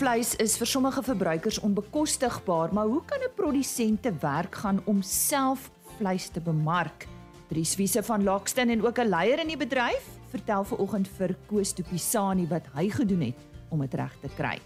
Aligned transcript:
Vleis 0.00 0.30
is 0.40 0.54
vir 0.56 0.64
sommige 0.64 1.02
verbruikers 1.04 1.58
onbekostigbaar, 1.60 2.70
maar 2.72 2.86
hoe 2.88 3.02
kan 3.04 3.20
'n 3.20 3.34
produsent 3.36 4.02
te 4.02 4.12
werk 4.20 4.54
gaan 4.54 4.80
om 4.84 5.02
self 5.02 5.70
vleis 5.98 6.28
te 6.28 6.40
bemark? 6.40 7.06
Dries 7.48 7.76
Wiese 7.76 8.02
van 8.02 8.24
Lockston 8.24 8.68
en 8.68 8.86
ook 8.86 8.98
'n 8.98 9.08
leier 9.08 9.38
in 9.38 9.46
die 9.46 9.56
bedryf 9.56 10.04
vertel 10.30 10.64
vanoggend 10.64 11.08
vir 11.08 11.36
Koos 11.46 11.74
de 11.74 11.82
Pisani 11.82 12.46
wat 12.48 12.66
hy 12.74 12.88
gedoen 12.90 13.20
het 13.20 13.36
om 13.68 13.80
dit 13.80 13.94
reg 13.94 14.16
te 14.20 14.28
kry. 14.36 14.58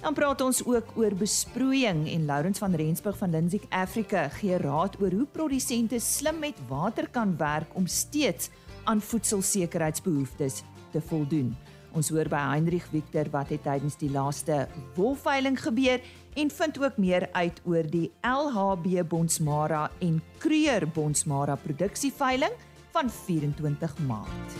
Dan 0.00 0.14
praat 0.14 0.40
ons 0.40 0.64
ook 0.64 0.96
oor 0.96 1.14
besproeiing 1.14 2.08
en 2.08 2.24
Lourens 2.24 2.58
van 2.58 2.74
Rensburg 2.74 3.18
van 3.18 3.30
Lindsay 3.30 3.60
Africa 3.68 4.28
gee 4.28 4.56
raad 4.56 5.00
oor 5.00 5.10
hoe 5.10 5.26
produsente 5.26 5.98
slim 5.98 6.38
met 6.38 6.56
water 6.68 7.08
kan 7.10 7.36
werk 7.36 7.74
om 7.74 7.86
steeds 7.86 8.48
aan 8.84 9.00
voedselsekerheidsbehoeftes 9.00 10.62
te 10.90 11.00
voldoen. 11.00 11.56
Ons 11.92 12.10
hoor 12.14 12.28
by 12.30 12.40
Heinrich 12.52 12.86
Victor 12.92 13.26
wat 13.34 13.50
het 13.50 13.64
tydens 13.66 13.96
die 13.98 14.10
laaste 14.14 14.68
wolveiling 14.94 15.58
gebeur 15.58 15.98
en 16.38 16.50
vind 16.50 16.78
ook 16.78 16.98
meer 17.02 17.26
uit 17.32 17.60
oor 17.66 17.86
die 17.90 18.12
LHB 18.22 19.02
Bonsmara 19.08 19.88
en 19.98 20.20
Kreur 20.38 20.86
Bonsmara 20.94 21.56
produksieveiling 21.58 22.54
van 22.94 23.10
24 23.10 23.98
Maart. 24.06 24.58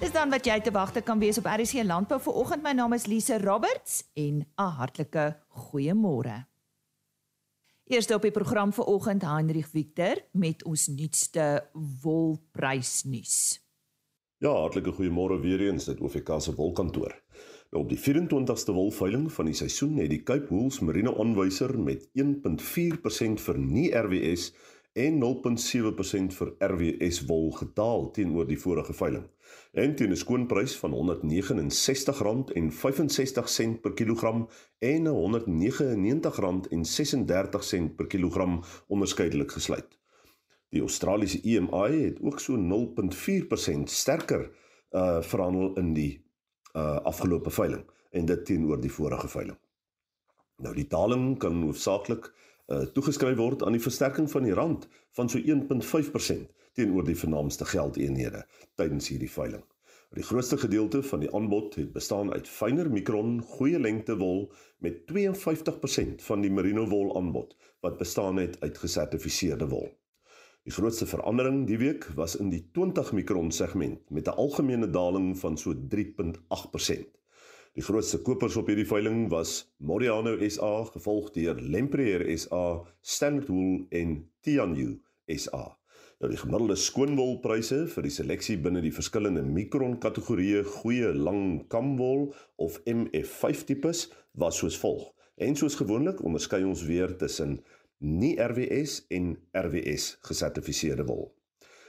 Dis 0.00 0.12
dan 0.12 0.28
wat 0.28 0.44
jy 0.44 0.58
te 0.60 0.72
wagte 0.72 1.00
kan 1.00 1.18
wees 1.18 1.38
op 1.40 1.48
RC 1.48 1.80
Landbou 1.88 2.20
vir 2.20 2.36
oggend. 2.36 2.62
My 2.62 2.74
naam 2.76 2.92
is 2.92 3.06
Lise 3.08 3.38
Roberts 3.40 4.04
en 4.14 4.44
'n 4.44 4.72
hartlike 4.76 5.36
goeiemôre. 5.48 6.53
Eerste 7.84 8.14
op 8.16 8.22
die 8.24 8.32
program 8.32 8.70
vir 8.72 8.86
oggend 8.88 9.26
Hendrik 9.28 9.66
Victor 9.68 10.16
met 10.32 10.62
ons 10.64 10.86
nuutste 10.88 11.66
wolprysnuus. 12.00 13.34
Ja, 14.40 14.54
hartlike 14.56 14.94
goeiemôre 14.96 15.36
weer 15.42 15.66
eens 15.66 15.90
uit 15.90 16.00
OFK 16.00 16.30
se 16.40 16.54
wolkantoor. 16.56 17.12
Nou 17.76 17.82
op 17.84 17.92
die 17.92 18.00
24ste 18.00 18.72
wolveiling 18.72 19.26
van 19.32 19.50
die 19.50 19.56
seisoen 19.58 20.00
het 20.00 20.08
die 20.14 20.22
Cape 20.24 20.48
Wools 20.48 20.80
Merino 20.80 21.12
aanwyser 21.20 21.76
met 21.76 22.08
1.4% 22.16 23.44
vir 23.50 23.60
nie 23.60 23.90
RWS 23.92 24.54
en 24.94 25.16
0.7% 25.18 26.30
vir 26.38 26.52
RWS 26.62 27.24
wol 27.26 27.50
gedaal 27.58 28.04
teenoor 28.14 28.46
die 28.46 28.58
vorige 28.58 28.94
veiling. 28.94 29.26
En 29.72 29.96
teen 29.98 30.10
'n 30.10 30.16
skoonprys 30.16 30.76
van 30.78 30.92
R169.65 30.94 33.80
per 33.80 33.92
kilogram 33.92 34.48
en 34.78 35.06
R199.36 35.06 37.94
per 37.96 38.06
kilogram 38.06 38.62
onderskeidelik 38.86 39.50
gesluit. 39.50 39.98
Die 40.68 40.80
Australiese 40.80 41.40
EMI 41.42 42.04
het 42.04 42.22
ook 42.22 42.40
so 42.40 42.56
0.4% 42.56 43.90
sterker 43.90 44.50
uh 44.90 45.22
verhandel 45.22 45.74
in 45.74 45.94
die 45.94 46.24
uh 46.76 46.96
afgelope 47.02 47.50
veiling 47.50 47.90
en 48.10 48.26
dit 48.26 48.46
teenoor 48.46 48.80
die 48.80 48.92
vorige 48.92 49.28
veiling. 49.28 49.58
Nou 50.56 50.74
die 50.74 50.86
daling 50.86 51.38
kan 51.38 51.62
hoofsaaklik 51.62 52.34
uh, 52.72 52.84
toegeskryf 52.96 53.36
word 53.36 53.62
aan 53.62 53.76
die 53.76 53.82
versterking 53.82 54.30
van 54.30 54.46
die 54.46 54.54
rand 54.56 54.88
van 55.16 55.28
so 55.28 55.38
1.5% 55.38 56.50
teenoor 56.74 57.06
die 57.06 57.18
vernaamste 57.18 57.64
geldeenhede 57.64 58.44
tydens 58.74 59.08
hierdie 59.08 59.30
veiling. 59.30 59.64
Die 60.14 60.22
grootste 60.22 60.56
gedeelte 60.62 61.02
van 61.02 61.24
die 61.24 61.30
aanbod 61.34 61.74
het 61.74 61.92
bestaan 61.92 62.32
uit 62.32 62.48
fynere 62.48 62.88
mikron 62.88 63.40
goeie 63.56 63.80
lengte 63.82 64.14
wol 64.20 64.44
met 64.78 65.00
52% 65.10 66.22
van 66.22 66.44
die 66.44 66.52
merino 66.54 66.86
wol 66.86 67.16
aanbod 67.18 67.56
wat 67.82 67.98
bestaan 67.98 68.38
het 68.38 68.60
uit 68.62 68.78
gesertifiseerde 68.78 69.66
wol. 69.72 69.88
Die 70.64 70.72
grootste 70.72 71.06
verandering 71.10 71.64
die 71.66 71.80
week 71.82 72.06
was 72.16 72.36
in 72.40 72.52
die 72.52 72.62
20 72.78 73.10
mikron 73.18 73.50
segment 73.52 74.10
met 74.10 74.28
'n 74.30 74.38
algemene 74.44 74.90
daling 74.90 75.34
van 75.38 75.58
so 75.58 75.74
3.8%. 75.74 77.10
Die 77.74 77.82
grootste 77.82 78.20
kopers 78.22 78.54
op 78.54 78.68
hierdie 78.70 78.86
veiling 78.86 79.24
was 79.32 79.64
Modiano 79.82 80.36
SA, 80.46 80.84
gevolg 80.94 81.32
deur 81.34 81.58
Lempriere 81.58 82.36
SA, 82.38 82.84
Standard 83.02 83.48
Wool 83.50 83.80
en 83.90 84.12
Tianyu 84.46 84.92
SA. 85.26 85.64
Nou 86.22 86.30
die 86.30 86.38
gemiddelde 86.38 86.76
skoonwolpryse 86.78 87.80
vir 87.90 88.06
die 88.06 88.14
seleksie 88.14 88.60
binne 88.62 88.78
die 88.84 88.94
verskillende 88.94 89.42
mikron 89.42 89.98
kategorieë 90.04 90.62
goeie 90.76 91.10
lang 91.18 91.64
kamwol 91.74 92.28
of 92.62 92.78
MF5 92.86 93.66
tipes 93.72 94.06
was 94.38 94.62
soos 94.62 94.78
volg. 94.78 95.10
En 95.34 95.58
soos 95.58 95.74
gewoonlik 95.74 96.22
onderskei 96.22 96.62
ons 96.62 96.86
weer 96.86 97.18
tussen 97.18 97.58
nie 97.98 98.36
RWS 98.38 99.00
en 99.18 99.32
RWS 99.50 100.12
gesertifiseerde 100.30 101.10
wol. 101.10 101.32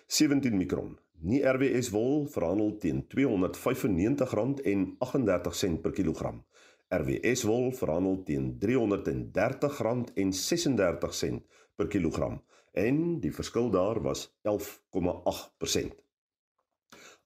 17 0.10 0.58
mikron 0.58 0.96
Nie 1.26 1.42
RWS 1.42 1.90
wol 1.90 2.28
verhandel 2.30 2.78
teen 2.78 3.02
R295.38 3.10 5.82
per 5.82 5.90
kilogram. 5.98 6.46
RWS 6.94 7.50
wol 7.50 7.74
verhandel 7.74 8.22
teen 8.28 8.60
R330.36 8.62 11.42
per 11.76 11.88
kilogram 11.90 12.46
en 12.78 13.18
die 13.24 13.34
verskil 13.34 13.72
daar 13.74 13.98
was 14.06 14.38
11,8%. 14.46 15.98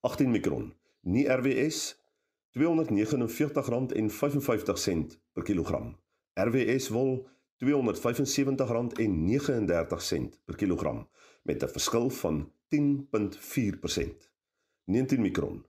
18 0.08 0.31
mikron. 0.31 0.72
Nie 1.02 1.28
RWS 1.28 2.00
R249.55 2.56 5.20
per 5.34 5.44
kilogram. 5.44 6.00
RWS 6.40 6.88
wol 6.96 7.28
R275.39 7.60 10.40
per 10.46 10.56
kilogram 10.56 11.10
met 11.44 11.64
'n 11.64 11.68
verskil 11.76 12.10
van 12.10 12.52
10.4%. 12.69 14.31
19 14.85 15.22
mikron. 15.22 15.63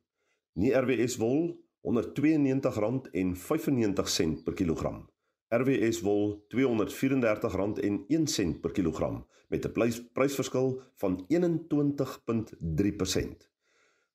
Nie 0.57 0.81
RWS 0.81 1.17
wol 1.17 1.57
R192.95 1.83 4.43
per 4.45 4.55
kilogram. 4.55 5.09
RWS 5.51 5.99
wol 6.07 6.47
R234.01 6.55 8.61
per 8.61 8.73
kilogram 8.73 9.27
met 9.51 9.67
'n 9.67 9.73
prysverskil 10.13 10.83
van 10.97 11.25
21.3%. 11.29 13.51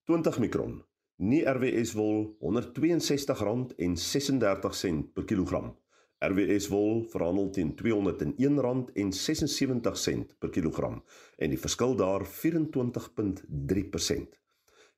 20 0.04 0.40
mikron. 0.40 0.86
Nie 1.16 1.46
RWS 1.46 1.94
wol 1.94 2.38
R162.36 2.40 5.12
per 5.14 5.26
kilogram. 5.26 5.78
RWS 6.24 6.72
wol 6.72 7.04
verhandel 7.12 7.52
teen 7.52 7.76
R201.76 7.76 10.40
per 10.40 10.50
kilogram 10.50 11.04
en 11.38 11.50
die 11.52 11.60
verskil 11.60 11.96
daar 12.00 12.24
24.3%. 12.24 14.40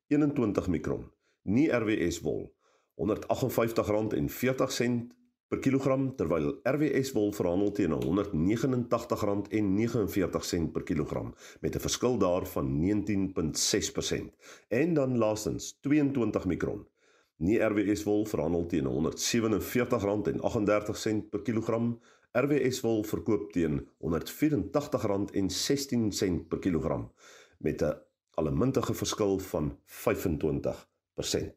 21 0.07 0.67
mikron. 0.67 1.11
Nie 1.43 1.71
RWS 1.73 2.21
wol 2.21 2.53
R158.40 3.01 5.17
per 5.47 5.61
kilogram 5.63 6.09
terwyl 6.19 6.59
RWS 6.67 7.13
wol 7.15 7.29
verhandel 7.35 7.69
teen 7.71 7.93
R189.49 7.95 10.71
per 10.75 10.83
kilogram 10.83 11.33
met 11.61 11.75
'n 11.75 11.79
verskil 11.87 12.17
daar 12.17 12.45
van 12.45 12.79
19.6%. 12.79 14.35
En 14.67 14.93
dan 14.93 15.17
laastens 15.17 15.77
22 15.81 16.45
mikron. 16.45 16.87
Nie 17.37 17.61
RWS 17.61 18.01
wol 18.07 18.23
verhandel 18.25 18.65
teen 18.65 18.87
R147.38 18.89 21.29
per 21.29 21.41
kilogram. 21.45 22.01
RWS 22.37 22.81
wol 22.81 23.03
verkoop 23.05 23.51
teen 23.53 23.89
R184.16 24.01 26.47
per 26.49 26.59
kilogram 26.59 27.11
met 27.57 27.81
'n 27.81 27.93
allemintige 28.37 28.93
verskil 28.93 29.39
van 29.39 29.79
25%. 29.85 31.53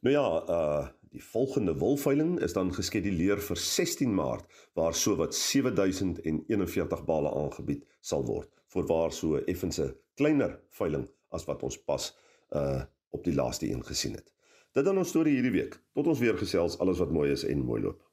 Nou 0.00 0.14
ja, 0.14 0.44
uh 0.48 0.88
die 1.10 1.24
volgende 1.24 1.74
wolveiling 1.74 2.40
is 2.40 2.52
dan 2.52 2.74
geskeduleer 2.74 3.40
vir 3.42 3.56
16 3.56 4.14
Maart 4.14 4.44
waar 4.78 4.94
sowat 4.94 5.34
7041 5.34 7.04
bale 7.04 7.34
aangebied 7.34 7.84
sal 8.00 8.22
word. 8.26 8.48
Voorwaar 8.66 9.12
so 9.12 9.34
effense 9.34 9.96
kleiner 10.14 10.60
veiling 10.70 11.10
as 11.34 11.44
wat 11.44 11.62
ons 11.66 11.82
pas 11.82 12.14
uh 12.54 12.82
op 13.10 13.24
die 13.24 13.34
laaste 13.34 13.68
een 13.70 13.84
gesien 13.86 14.14
het. 14.18 14.28
Dit 14.72 14.86
dan 14.86 14.98
ons 14.98 15.08
storie 15.08 15.34
hierdie 15.34 15.54
week. 15.54 15.80
Tot 15.94 16.06
ons 16.06 16.20
weer 16.22 16.38
gesels 16.38 16.78
alles 16.78 17.00
wat 17.02 17.10
mooi 17.10 17.30
is 17.32 17.44
en 17.44 17.64
mooi 17.66 17.82
loop. 17.82 18.04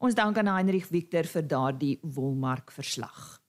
Ons 0.00 0.16
dank 0.16 0.38
aan 0.40 0.48
Heinrich 0.48 0.88
Victor 0.88 1.28
vir 1.28 1.46
daardie 1.46 1.98
wolmark 2.02 2.72
verslag. 2.72 3.40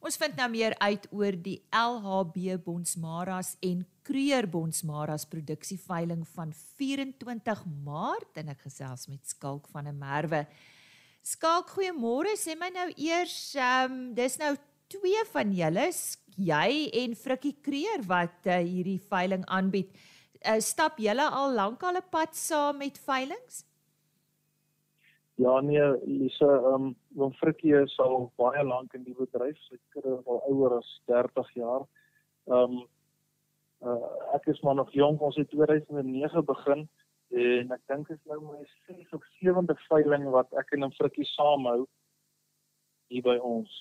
Ons 0.00 0.16
vind 0.16 0.38
nou 0.40 0.46
meer 0.48 0.72
uit 0.80 1.06
oor 1.12 1.36
die 1.36 1.58
LHB 1.76 2.56
Bonsmaras 2.64 3.54
en 3.64 3.82
Kreur 4.06 4.46
Bonsmaras 4.48 5.26
produksieveiling 5.28 6.22
van 6.36 6.54
24 6.80 7.64
Maart 7.84 8.40
en 8.40 8.54
ek 8.54 8.64
gesels 8.64 9.10
met 9.12 9.20
Skalk 9.28 9.68
van 9.68 9.90
der 9.90 9.96
Merwe. 9.96 10.46
Skalk, 11.20 11.74
goeiemôre. 11.76 12.32
Sê 12.40 12.56
my 12.56 12.70
nou 12.72 12.88
eers, 12.96 13.36
ehm 13.58 13.92
um, 13.92 13.98
dis 14.16 14.38
nou 14.40 14.54
twee 14.90 15.24
van 15.32 15.54
julle, 15.54 15.88
jy 16.36 16.70
en 17.02 17.16
Frikkie 17.16 17.56
Kreur 17.62 18.04
wat 18.10 18.46
uh, 18.48 18.58
hierdie 18.58 19.00
veiling 19.10 19.44
aanbied. 19.46 19.90
Uh, 20.40 20.58
stap 20.64 20.98
julle 20.98 21.26
al 21.26 21.54
lank 21.54 21.82
al 21.82 22.00
'n 22.00 22.10
pad 22.10 22.36
saam 22.36 22.78
met 22.78 22.98
veilings? 22.98 23.64
Ja 25.40 25.60
nee, 25.60 25.84
Lise, 26.04 26.44
ehm 26.44 26.90
um, 26.90 26.94
oom 27.16 27.32
Frikkie 27.32 27.74
is 27.82 27.98
al 27.98 28.32
baie 28.36 28.64
lank 28.64 28.94
in 28.94 29.04
die 29.04 29.16
bedryf, 29.16 29.58
seker 29.68 30.22
al 30.26 30.42
ouer 30.52 30.78
as 30.78 30.90
30 31.06 31.54
jaar. 31.54 31.86
Ehm 32.46 32.80
um, 32.80 32.88
Uh 33.80 34.34
ek 34.36 34.46
is 34.52 34.60
maar 34.60 34.74
nog 34.74 34.92
jonk, 34.92 35.20
ons 35.20 35.36
het 35.36 35.48
2009 35.48 36.44
begin 36.44 36.88
en 37.28 37.70
ek 37.72 37.80
dink 37.88 38.08
dit 38.08 38.18
is 38.18 38.26
nou 38.28 38.40
my 38.44 38.58
6 38.88 39.14
of 39.16 39.22
7de 39.40 39.76
veiling 39.86 40.26
wat 40.34 40.52
ek 40.60 40.74
en 40.76 40.84
'n 40.84 40.92
frikkie 40.98 41.24
saamhou 41.24 41.86
hier 43.08 43.22
by 43.22 43.38
ons. 43.40 43.72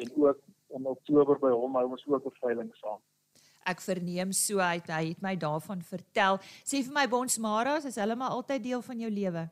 En 0.00 0.10
ook 0.16 0.38
in 0.76 0.86
Oktober 0.86 1.38
by 1.38 1.50
hom 1.52 1.74
hou 1.76 1.86
ons 1.90 2.06
ook 2.06 2.26
'n 2.26 2.36
veiling 2.40 2.70
saam. 2.76 3.00
Ek 3.64 3.80
verneem 3.80 4.32
so 4.32 4.58
uit 4.58 4.86
hy 4.86 5.08
het 5.08 5.20
my 5.22 5.36
daarvan 5.36 5.82
vertel. 5.82 6.38
Sê 6.64 6.82
vir 6.84 6.92
my 6.92 7.06
Bonsmaras, 7.08 7.84
is 7.84 7.98
hulle 8.00 8.16
maar 8.16 8.32
altyd 8.36 8.62
deel 8.62 8.82
van 8.82 8.98
jou 8.98 9.10
lewe? 9.10 9.48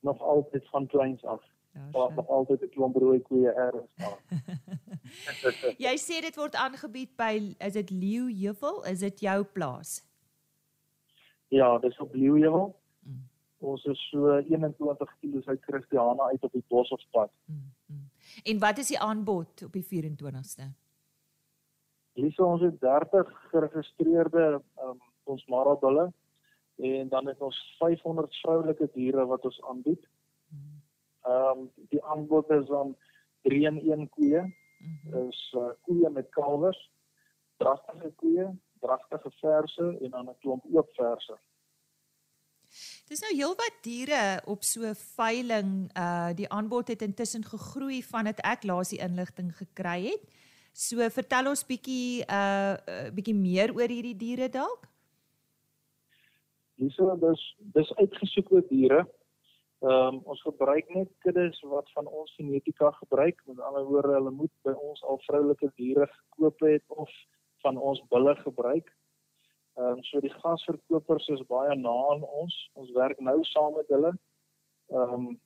Nog 0.00 0.20
altyd 0.20 0.68
van 0.68 0.86
kleins 0.86 1.24
af. 1.24 1.42
Ja, 1.74 1.88
maar 1.92 2.14
nog 2.14 2.28
altyd 2.28 2.62
'n 2.62 2.68
klomp 2.68 2.96
rooi 2.96 3.20
koeie 3.20 3.50
erns 3.50 3.90
daar. 3.94 4.18
Jy 5.86 5.94
sê 5.98 6.20
dit 6.20 6.36
word 6.36 6.54
aangebied 6.54 7.16
by 7.16 7.54
is 7.58 7.72
dit 7.72 7.90
Leeu 7.90 8.30
Heuvel? 8.32 8.84
Is 8.84 8.98
dit 8.98 9.20
jou 9.20 9.44
plaas? 9.44 10.02
Ja, 11.48 11.78
dis 11.78 11.98
op 11.98 12.14
Leeu 12.14 12.40
Heuvel. 12.40 12.76
Mm. 13.00 13.28
Ons 13.58 13.84
is 13.84 14.08
so 14.10 14.38
21 14.38 15.16
km 15.20 15.42
uit 15.44 15.62
Christiana 15.62 16.22
uit 16.22 16.42
op 16.42 16.52
die 16.52 16.64
Boshofpad. 16.68 17.30
Mm, 17.44 17.72
mm. 17.86 18.10
En 18.42 18.58
wat 18.58 18.78
is 18.78 18.88
die 18.88 19.00
aanbod 19.00 19.64
op 19.64 19.72
die 19.72 19.84
24ste? 19.84 20.66
Hier 22.14 22.26
is 22.26 22.38
ons 22.38 22.62
het 22.62 22.80
30 22.80 23.30
geregistreerde 23.50 24.62
um, 24.82 24.98
ons 25.24 25.46
marabulle 25.46 26.12
en 26.76 27.08
dan 27.08 27.26
het 27.26 27.40
ons 27.40 27.58
500 27.78 28.36
vroulike 28.42 28.88
diere 28.92 29.26
wat 29.26 29.44
ons 29.44 29.62
aanbied. 29.70 30.04
Ehm 31.24 31.58
um, 31.58 31.70
die 31.88 32.02
aanbod 32.04 32.50
is 32.50 32.66
dan 32.66 32.96
3 33.48 33.66
in 33.66 33.80
1 33.92 34.08
koeie. 34.08 34.42
Mm 34.42 34.98
-hmm. 35.02 35.28
Is 35.28 35.54
uh, 35.56 35.70
koeie 35.80 36.10
met 36.10 36.28
kalwers, 36.28 36.90
dragtige 37.56 38.12
koeie, 38.16 38.50
dragtige 38.80 39.30
verse 39.30 39.98
en 40.00 40.10
dan 40.10 40.28
'n 40.28 40.38
klomp 40.38 40.64
oop 40.72 40.88
verse. 40.92 41.38
Dis 43.04 43.20
nou 43.20 43.34
heelwat 43.36 43.82
diere 43.84 44.20
op 44.48 44.62
so 44.64 44.88
veiling. 45.16 45.90
Uh 45.92 46.32
die 46.36 46.48
aanbod 46.48 46.88
het 46.88 47.02
intussen 47.04 47.44
gegroei 47.44 48.00
vandat 48.02 48.40
ek 48.40 48.64
laas 48.64 48.94
die 48.94 49.02
inligting 49.04 49.50
gekry 49.58 49.98
het. 50.06 50.24
So 50.72 51.04
vertel 51.12 51.50
ons 51.52 51.66
bietjie 51.68 52.24
uh 52.24 52.80
bietjie 53.12 53.36
meer 53.36 53.74
oor 53.76 53.92
hierdie 53.92 54.16
diere 54.16 54.48
dalk. 54.48 54.88
Hierso 56.80 57.12
dis 57.20 57.44
dis 57.76 57.92
uitgesoekte 58.00 58.64
diere. 58.72 59.04
Ehm 59.84 60.16
um, 60.16 60.18
ons 60.32 60.40
gebruik 60.48 60.88
net 60.96 61.10
kuddes 61.20 61.60
wat 61.68 61.90
van 61.92 62.08
ons 62.08 62.32
genetika 62.40 62.88
gebruik. 63.02 63.42
Met 63.44 63.60
ander 63.60 63.84
woorde, 63.84 64.16
hulle 64.16 64.32
moet 64.32 64.52
by 64.64 64.72
ons 64.72 65.02
al 65.04 65.20
vroulike 65.26 65.68
diere 65.76 66.08
gekoop 66.08 66.64
het 66.64 66.84
of 66.88 67.10
van 67.60 67.76
ons 67.76 68.00
bulle 68.08 68.32
gebruik. 68.40 68.88
Ehm 69.76 69.96
um, 69.98 70.02
so 70.02 70.20
die 70.20 70.30
gasverkopers 70.30 71.28
is 71.34 71.46
baie 71.50 71.74
na 71.76 71.92
aan 72.10 72.22
ons. 72.22 72.54
Ons 72.78 72.90
werk 72.94 73.20
nou 73.20 73.40
saam 73.50 73.72
met 73.74 73.88
hulle. 73.90 74.12
Ehm 74.92 75.14
um, 75.14 75.40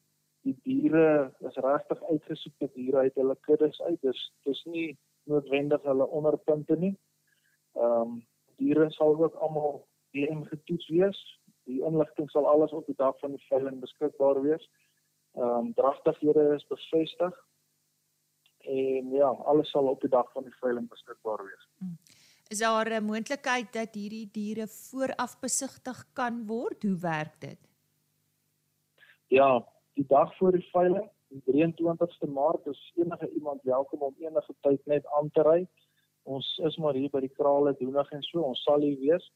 die 0.47 0.57
diere 0.65 1.33
is 1.49 1.57
regtig 1.65 2.03
uitgesoekte 2.11 2.69
diere 2.75 3.07
uit 3.07 3.17
hulle 3.21 3.37
kuddes 3.49 3.81
uit. 3.81 4.01
Dis 4.03 4.21
dis 4.49 4.65
nie 4.75 4.89
noodwendig 5.33 5.83
hulle 5.83 6.11
onderpunte 6.21 6.77
nie. 6.77 6.95
Ehm 7.73 8.03
um, 8.03 8.21
diere 8.61 8.91
sal 8.91 9.17
ook 9.17 9.41
almal 9.47 9.81
DM 10.13 10.45
getoets 10.53 10.89
wees. 10.89 11.25
Die 11.65 11.81
inligting 11.85 12.31
sal 12.31 12.49
alles 12.53 12.73
op 12.73 12.87
die 12.87 12.99
dag 13.01 13.19
van 13.25 13.37
die 13.37 13.47
veiling 13.49 13.81
beskikbaar 13.81 14.43
wees. 14.45 14.71
Ehm 15.41 15.57
um, 15.57 15.75
dragtighede 15.81 16.51
is 16.55 16.67
bevestig. 16.67 17.45
En 18.59 19.11
ja, 19.11 19.29
alles 19.29 19.71
sal 19.71 19.89
op 19.89 20.01
die 20.01 20.11
dag 20.11 20.33
van 20.33 20.45
die 20.45 20.59
veiling 20.61 20.89
beskikbaar 20.89 21.45
wees. 21.45 21.69
Hmm. 21.79 21.97
Is 22.49 22.59
daar 22.59 22.89
'n 22.91 23.05
moontlikheid 23.05 23.73
dat 23.73 23.95
hierdie 23.95 24.29
diere 24.33 24.67
vooraf 24.67 25.39
besigtig 25.41 25.99
kan 26.13 26.47
word? 26.47 26.83
Hoe 26.83 26.99
werk 27.01 27.41
dit? 27.41 27.59
Ja, 29.27 29.67
die 29.93 30.07
dag 30.07 30.37
voor 30.37 30.53
die 30.53 30.69
veiling, 30.73 31.11
die 31.29 31.43
23ste 31.45 32.27
Maart, 32.27 32.67
is 32.67 32.93
enige 32.97 33.31
iemand 33.31 33.63
welkom 33.63 34.01
om 34.01 34.15
enige 34.19 34.55
tyd 34.61 34.87
net 34.87 35.07
aan 35.07 35.31
te 35.31 35.43
ry. 35.43 35.69
Ons 36.23 36.61
is 36.65 36.77
maar 36.77 36.95
hier 36.95 37.11
by 37.11 37.21
die 37.21 37.35
krale 37.37 37.77
doenig 37.79 38.11
en 38.11 38.23
so, 38.23 38.41
ons 38.41 38.63
sal 38.63 38.81
hier 38.81 38.99
wees. 38.99 39.33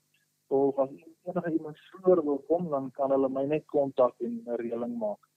Of 0.46 0.78
as 0.78 0.88
enige 1.22 1.52
iemand 1.52 1.78
vroeër 1.78 2.24
wil 2.24 2.38
kom, 2.48 2.70
dan 2.70 2.90
kan 2.90 3.10
hulle 3.10 3.28
my 3.28 3.44
net 3.44 3.66
kontak 3.66 4.14
en 4.20 4.42
'n 4.46 4.56
reëling 4.56 4.96
maak. 4.98 5.28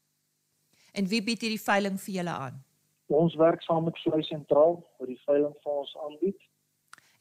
En 0.93 1.07
wie 1.07 1.23
bied 1.23 1.41
hierdie 1.41 1.65
veiling 1.67 1.99
vir 1.99 2.13
julle 2.13 2.35
aan? 2.39 2.63
Ons 3.05 3.35
werk 3.35 3.61
saam 3.61 3.83
met 3.83 3.99
Vleis 3.99 4.27
Sentraal 4.27 4.83
wat 4.97 5.07
die 5.07 5.21
veiling 5.25 5.55
vir 5.63 5.71
ons 5.71 5.97
aanbied 5.97 6.39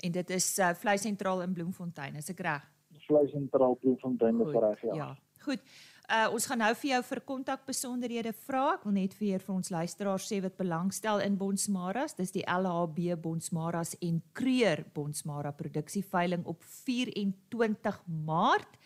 en 0.04 0.12
dit 0.12 0.30
is 0.36 0.46
uh, 0.58 0.74
Vleis 0.76 1.02
Sentraal 1.06 1.42
in 1.46 1.56
Bloemfontein, 1.56 2.20
is 2.20 2.30
ek 2.32 2.44
reg? 2.44 2.70
Vleis 3.08 3.32
Sentraal 3.32 3.76
Bloemfontein 3.80 4.40
is 4.44 4.54
reg, 4.54 4.86
ja. 4.90 5.00
Ja. 5.00 5.10
Goed. 5.44 5.60
Uh 6.04 6.26
ons 6.36 6.44
gaan 6.44 6.60
nou 6.60 6.72
vir 6.76 6.90
jou 6.90 6.98
vir 7.08 7.20
kontak 7.24 7.62
besonderhede 7.64 8.34
vra. 8.44 8.74
Ek 8.74 8.82
wil 8.84 8.92
net 8.98 9.14
vir 9.16 9.40
vir 9.40 9.54
ons 9.54 9.70
luisteraars 9.72 10.26
sê 10.28 10.40
wat 10.44 10.58
belangstel 10.58 11.22
in 11.24 11.38
Bonsmaras. 11.40 12.12
Dis 12.18 12.34
die 12.34 12.44
LHB 12.44 13.16
Bonsmaras 13.24 13.94
en 14.04 14.20
Kreur 14.36 14.84
Bonsmara 14.92 15.54
produksieveiling 15.56 16.44
op 16.44 16.60
24 16.84 18.02
Maart 18.28 18.76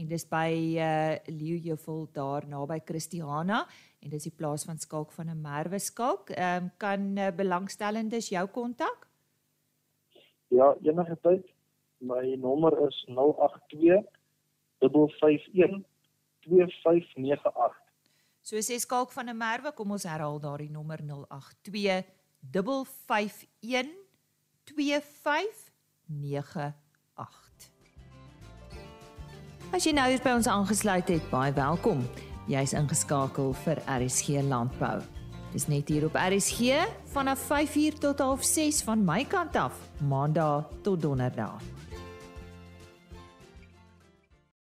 en 0.00 0.08
dis 0.08 0.24
by 0.24 0.48
uh 0.80 1.16
Leeujevel 1.28 2.06
daar 2.16 2.48
naby 2.48 2.80
Christiana 2.88 3.66
en 4.00 4.16
dis 4.16 4.30
die 4.30 4.34
plaas 4.34 4.64
van 4.64 4.80
Skalk 4.80 5.12
van 5.12 5.28
'n 5.28 5.40
Merwe 5.44 5.78
Skalk. 5.78 6.32
Ehm 6.32 6.64
um, 6.64 6.70
kan 6.78 7.18
uh, 7.18 7.30
belangstellendes 7.36 8.32
jou 8.32 8.46
kontak? 8.48 9.11
Ja, 10.52 10.76
enige 10.82 11.16
tyd. 11.20 11.44
My 11.96 12.34
nommer 12.36 12.88
is 12.88 13.04
082 13.08 14.04
551 14.78 15.84
2598. 16.40 17.80
So 18.42 18.56
sê 18.58 18.78
skalk 18.78 19.12
van 19.12 19.28
'n 19.28 19.36
merwe, 19.36 19.72
kom 19.72 19.90
ons 19.90 20.02
herhaal 20.02 20.40
daardie 20.40 20.70
nommer 20.70 20.98
082 21.02 22.04
551 23.06 23.90
2598. 24.64 25.72
As 29.72 29.84
jy 29.84 29.92
nou 29.92 30.08
hier 30.10 30.22
by 30.22 30.30
ons 30.30 30.46
aangesluit 30.46 31.08
het, 31.08 31.30
baie 31.30 31.52
welkom. 31.52 32.04
Jy's 32.46 32.72
ingeskakel 32.72 33.52
vir 33.52 33.76
RSG 33.86 34.28
Landbou. 34.42 35.21
Dis 35.52 35.66
net 35.68 35.90
hier 35.92 36.06
op 36.08 36.14
RSG 36.16 36.80
vanaf 37.12 37.40
5uur 37.44 37.98
tot 38.00 38.20
6:30 38.20 38.84
van 38.84 39.04
my 39.04 39.24
kant 39.24 39.56
af, 39.56 39.74
Maandag 40.08 40.68
tot 40.82 41.02
Donderdag. 41.02 41.60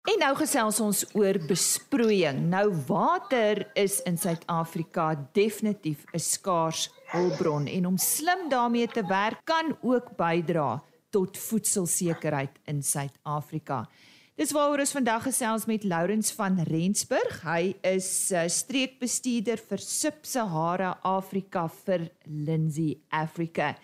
En 0.02 0.18
nou 0.18 0.32
gesels 0.36 0.80
ons 0.80 1.04
oor 1.14 1.38
besproeiing. 1.46 2.48
Nou 2.50 2.72
water 2.86 3.70
is 3.78 4.00
in 4.02 4.18
Suid-Afrika 4.18 5.28
definitief 5.32 6.04
'n 6.12 6.18
skaars 6.18 6.90
hulpbron 7.06 7.66
en 7.66 7.86
om 7.86 7.98
slim 7.98 8.48
daarmee 8.48 8.88
te 8.88 9.06
werk 9.06 9.40
kan 9.44 9.76
ook 9.82 10.16
bydra 10.16 10.82
tot 11.10 11.38
voedselsekerheid 11.38 12.58
in 12.64 12.82
Suid-Afrika. 12.82 13.88
Dis 14.32 14.48
waaroor 14.56 14.80
ons 14.80 14.94
vandag 14.96 15.26
gesels 15.26 15.66
met 15.68 15.82
Lourens 15.84 16.30
van 16.32 16.54
Rensburg. 16.64 17.42
Hy 17.44 17.74
is 17.84 18.06
uh, 18.32 18.46
streekbestuurder 18.48 19.60
vir 19.60 19.82
Sub-Sahara 19.84 20.94
Afrika 21.04 21.66
vir 21.82 22.06
Lindsay 22.24 22.94
Africa. 23.12 23.74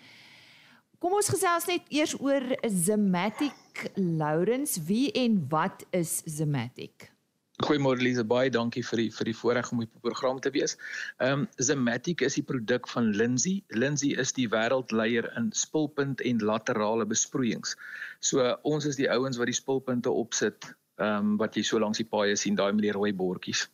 Kom 0.97 1.13
ons 1.19 1.29
gesels 1.29 1.69
net 1.69 1.85
eers 1.93 2.15
oor 2.17 2.47
Zematic 2.65 3.85
Lourens. 3.93 4.79
Wie 4.89 5.11
en 5.21 5.37
wat 5.53 5.85
is 5.93 6.17
Zematic? 6.25 7.11
Goeiemôre 7.59 7.99
Lise, 7.99 8.23
baie 8.23 8.47
dankie 8.47 8.81
vir 8.87 9.01
die 9.01 9.09
vir 9.11 9.27
die 9.27 9.35
voorreg 9.35 9.69
om 9.73 9.81
op 9.83 9.89
die 9.89 10.03
program 10.05 10.37
te 10.39 10.51
wees. 10.55 10.77
Ehm 11.19 11.41
um, 11.41 11.47
Zematic 11.59 12.21
is 12.23 12.37
die 12.39 12.43
produk 12.47 12.87
van 12.87 13.11
Lindsay. 13.19 13.57
Lindsay 13.75 14.13
is 14.23 14.31
die 14.37 14.47
wêreldleier 14.53 15.27
in 15.35 15.49
spulpunt 15.51 16.23
en 16.23 16.39
laterale 16.39 17.05
besproeiings. 17.09 17.75
So 18.23 18.45
ons 18.63 18.87
is 18.87 18.95
die 18.95 19.09
ouens 19.11 19.41
wat 19.41 19.51
die 19.51 19.57
spulpunte 19.57 20.13
opsit, 20.23 20.71
ehm 21.03 21.33
um, 21.33 21.35
wat 21.41 21.59
jy 21.59 21.65
so 21.67 21.83
langs 21.83 21.99
die 21.99 22.07
paaie 22.07 22.39
sien, 22.39 22.55
daai 22.55 22.71
met 22.71 22.87
die 22.87 22.95
rooi 22.95 23.11
bordjies. 23.11 23.67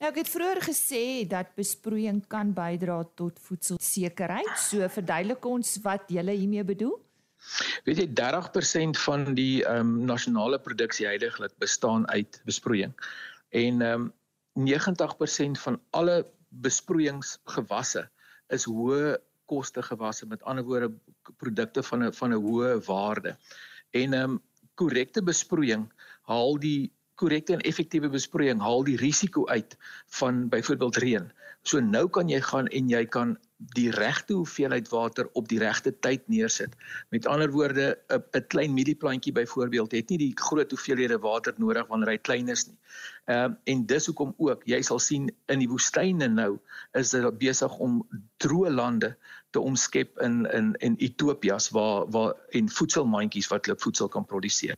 Nou 0.00 0.12
ek 0.12 0.20
het 0.20 0.32
vroeër 0.32 0.60
gesê 0.64 1.04
dat 1.28 1.56
besproeiing 1.56 2.20
kan 2.28 2.52
bydra 2.56 3.02
tot 3.16 3.40
voedselsekerheid. 3.48 4.52
So 4.60 4.84
verduidelik 5.00 5.48
ons 5.48 5.78
wat 5.84 6.12
jy 6.12 6.28
hiermee 6.28 6.64
bedoel. 6.74 6.98
Weet 7.88 8.02
jy 8.02 8.06
30% 8.20 9.00
van 9.00 9.30
die 9.32 9.64
ehm 9.64 9.80
um, 9.80 9.98
nasionale 10.12 10.60
produksie 10.60 11.08
heidaglik 11.08 11.56
bestaan 11.56 12.04
uit 12.12 12.42
besproeiing 12.44 12.92
en 13.50 13.82
ehm 13.82 14.00
um, 14.00 14.12
90% 14.58 15.60
van 15.62 15.76
alle 15.90 16.26
besproeiingsgewasse 16.48 18.02
is 18.48 18.64
hoë 18.66 19.16
koste 19.50 19.82
gewasse 19.82 20.26
met 20.26 20.42
ander 20.42 20.64
woorde 20.66 20.90
produkte 21.38 21.82
van 21.82 22.04
'n 22.04 22.12
van 22.12 22.32
'n 22.34 22.42
hoë 22.46 22.78
waarde. 22.86 23.36
En 23.90 24.14
ehm 24.14 24.30
um, 24.30 24.42
korrekte 24.74 25.22
besproeiing 25.22 25.92
haal 26.22 26.58
die 26.58 26.92
korrekte 27.14 27.52
en 27.52 27.60
effektiewe 27.60 28.08
besproeiing 28.08 28.60
haal 28.60 28.84
die 28.84 28.96
risiko 28.96 29.46
uit 29.46 29.76
van 30.06 30.48
byvoorbeeld 30.48 30.96
reën. 30.96 31.32
So 31.62 31.80
nou 31.80 32.08
kan 32.08 32.28
jy 32.28 32.40
gaan 32.40 32.66
en 32.66 32.88
jy 32.88 33.04
kan 33.06 33.36
die 33.60 33.90
regte 33.90 34.34
hoeveelheid 34.34 34.88
water 34.88 35.28
op 35.32 35.48
die 35.48 35.58
regte 35.60 35.92
tyd 35.92 36.22
neersit. 36.32 36.76
Met 37.08 37.26
ander 37.26 37.50
woorde, 37.52 37.98
'n 38.08 38.46
klein 38.48 38.74
mielieplantjie 38.74 39.32
byvoorbeeld 39.32 39.92
het 39.92 40.08
nie 40.08 40.18
die 40.18 40.32
groot 40.34 40.70
hoeveelhede 40.70 41.18
water 41.18 41.54
nodig 41.56 41.86
wanneer 41.86 42.08
hy 42.08 42.18
klein 42.18 42.48
is 42.48 42.66
nie. 42.66 42.78
Ehm 43.26 43.50
uh, 43.50 43.56
en 43.64 43.86
dis 43.86 44.06
hoekom 44.06 44.34
ook 44.36 44.62
jy 44.64 44.82
sal 44.82 44.98
sien 44.98 45.28
in 45.46 45.58
die 45.58 45.68
woestyne 45.68 46.28
nou 46.28 46.58
is 46.92 47.10
dit 47.10 47.38
besig 47.38 47.78
om 47.78 48.08
droë 48.36 48.70
lande 48.70 49.16
te 49.50 49.60
omskep 49.60 50.18
in 50.18 50.46
in 50.46 50.74
in 50.78 50.96
Ethiopias 50.96 51.70
waar 51.70 52.10
waar 52.10 52.34
en 52.50 52.68
voedselmandjies 52.68 53.48
wat 53.48 53.66
hulle 53.66 53.78
voedsel 53.78 54.08
kan 54.08 54.24
produseer. 54.24 54.76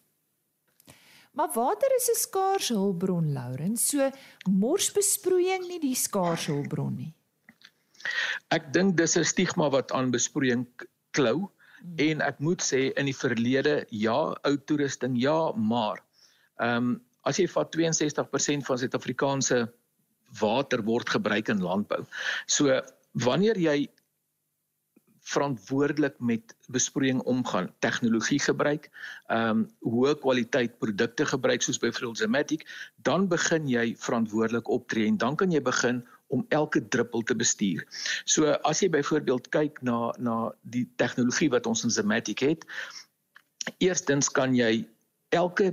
Maar 1.32 1.50
water 1.54 1.94
is 1.96 2.10
'n 2.10 2.18
skaarse 2.18 2.74
hulpbron, 2.74 3.32
Laurens. 3.32 3.88
So 3.88 4.10
morsbesproeiing 4.50 5.66
nie 5.66 5.80
die 5.80 5.94
skaarse 5.94 6.52
hulpbron 6.52 6.94
nie. 6.94 7.14
Ek 8.50 8.72
dink 8.72 8.96
dis 8.96 9.16
'n 9.16 9.24
stigma 9.24 9.70
wat 9.70 9.92
aan 9.92 10.10
besproeiing 10.10 10.66
klou 11.12 11.48
hmm. 11.48 11.96
en 12.08 12.20
ek 12.20 12.40
moet 12.40 12.62
sê 12.62 12.90
in 12.96 13.06
die 13.06 13.16
verlede 13.16 13.86
ja, 13.90 14.34
ou 14.44 14.56
toerusting 14.56 15.16
ja, 15.20 15.52
maar 15.56 16.02
ehm 16.60 16.76
um, 16.76 17.00
as 17.22 17.38
jy 17.38 17.46
vat 17.46 17.70
62% 17.70 18.66
van 18.66 18.78
Suid-Afrikaanse 18.78 19.58
water 20.40 20.82
word 20.82 21.10
gebruik 21.14 21.48
in 21.52 21.60
landbou. 21.62 22.00
So 22.50 22.80
wanneer 23.12 23.58
jy 23.60 23.88
verantwoordelik 25.22 26.16
met 26.18 26.54
besproeiing 26.74 27.20
omgaan, 27.30 27.70
tegnologie 27.78 28.40
gebruik, 28.42 28.88
ehm 29.30 29.62
um, 29.62 29.66
hoë 29.86 30.16
kwaliteit 30.24 30.78
produkte 30.82 31.26
gebruik 31.26 31.62
soos 31.62 31.78
byvoorbeeld 31.78 32.18
Zematic, 32.18 32.66
dan 33.06 33.28
begin 33.28 33.68
jy 33.70 33.94
verantwoordelik 33.98 34.68
optree 34.68 35.06
en 35.06 35.16
dan 35.16 35.36
kan 35.36 35.54
jy 35.54 35.62
begin 35.62 36.02
om 36.32 36.44
elke 36.48 36.80
druppel 36.88 37.22
te 37.28 37.36
bestuur. 37.36 37.84
So 38.24 38.54
as 38.68 38.82
jy 38.82 38.88
byvoorbeeld 38.92 39.50
kyk 39.54 39.82
na 39.86 40.12
na 40.18 40.36
die 40.74 40.86
tegnologie 41.00 41.50
wat 41.52 41.68
ons 41.68 41.84
in 41.84 41.92
Zematic 41.92 42.44
het, 42.44 42.66
eerstens 43.78 44.32
kan 44.32 44.56
jy 44.56 44.84
elke 45.36 45.72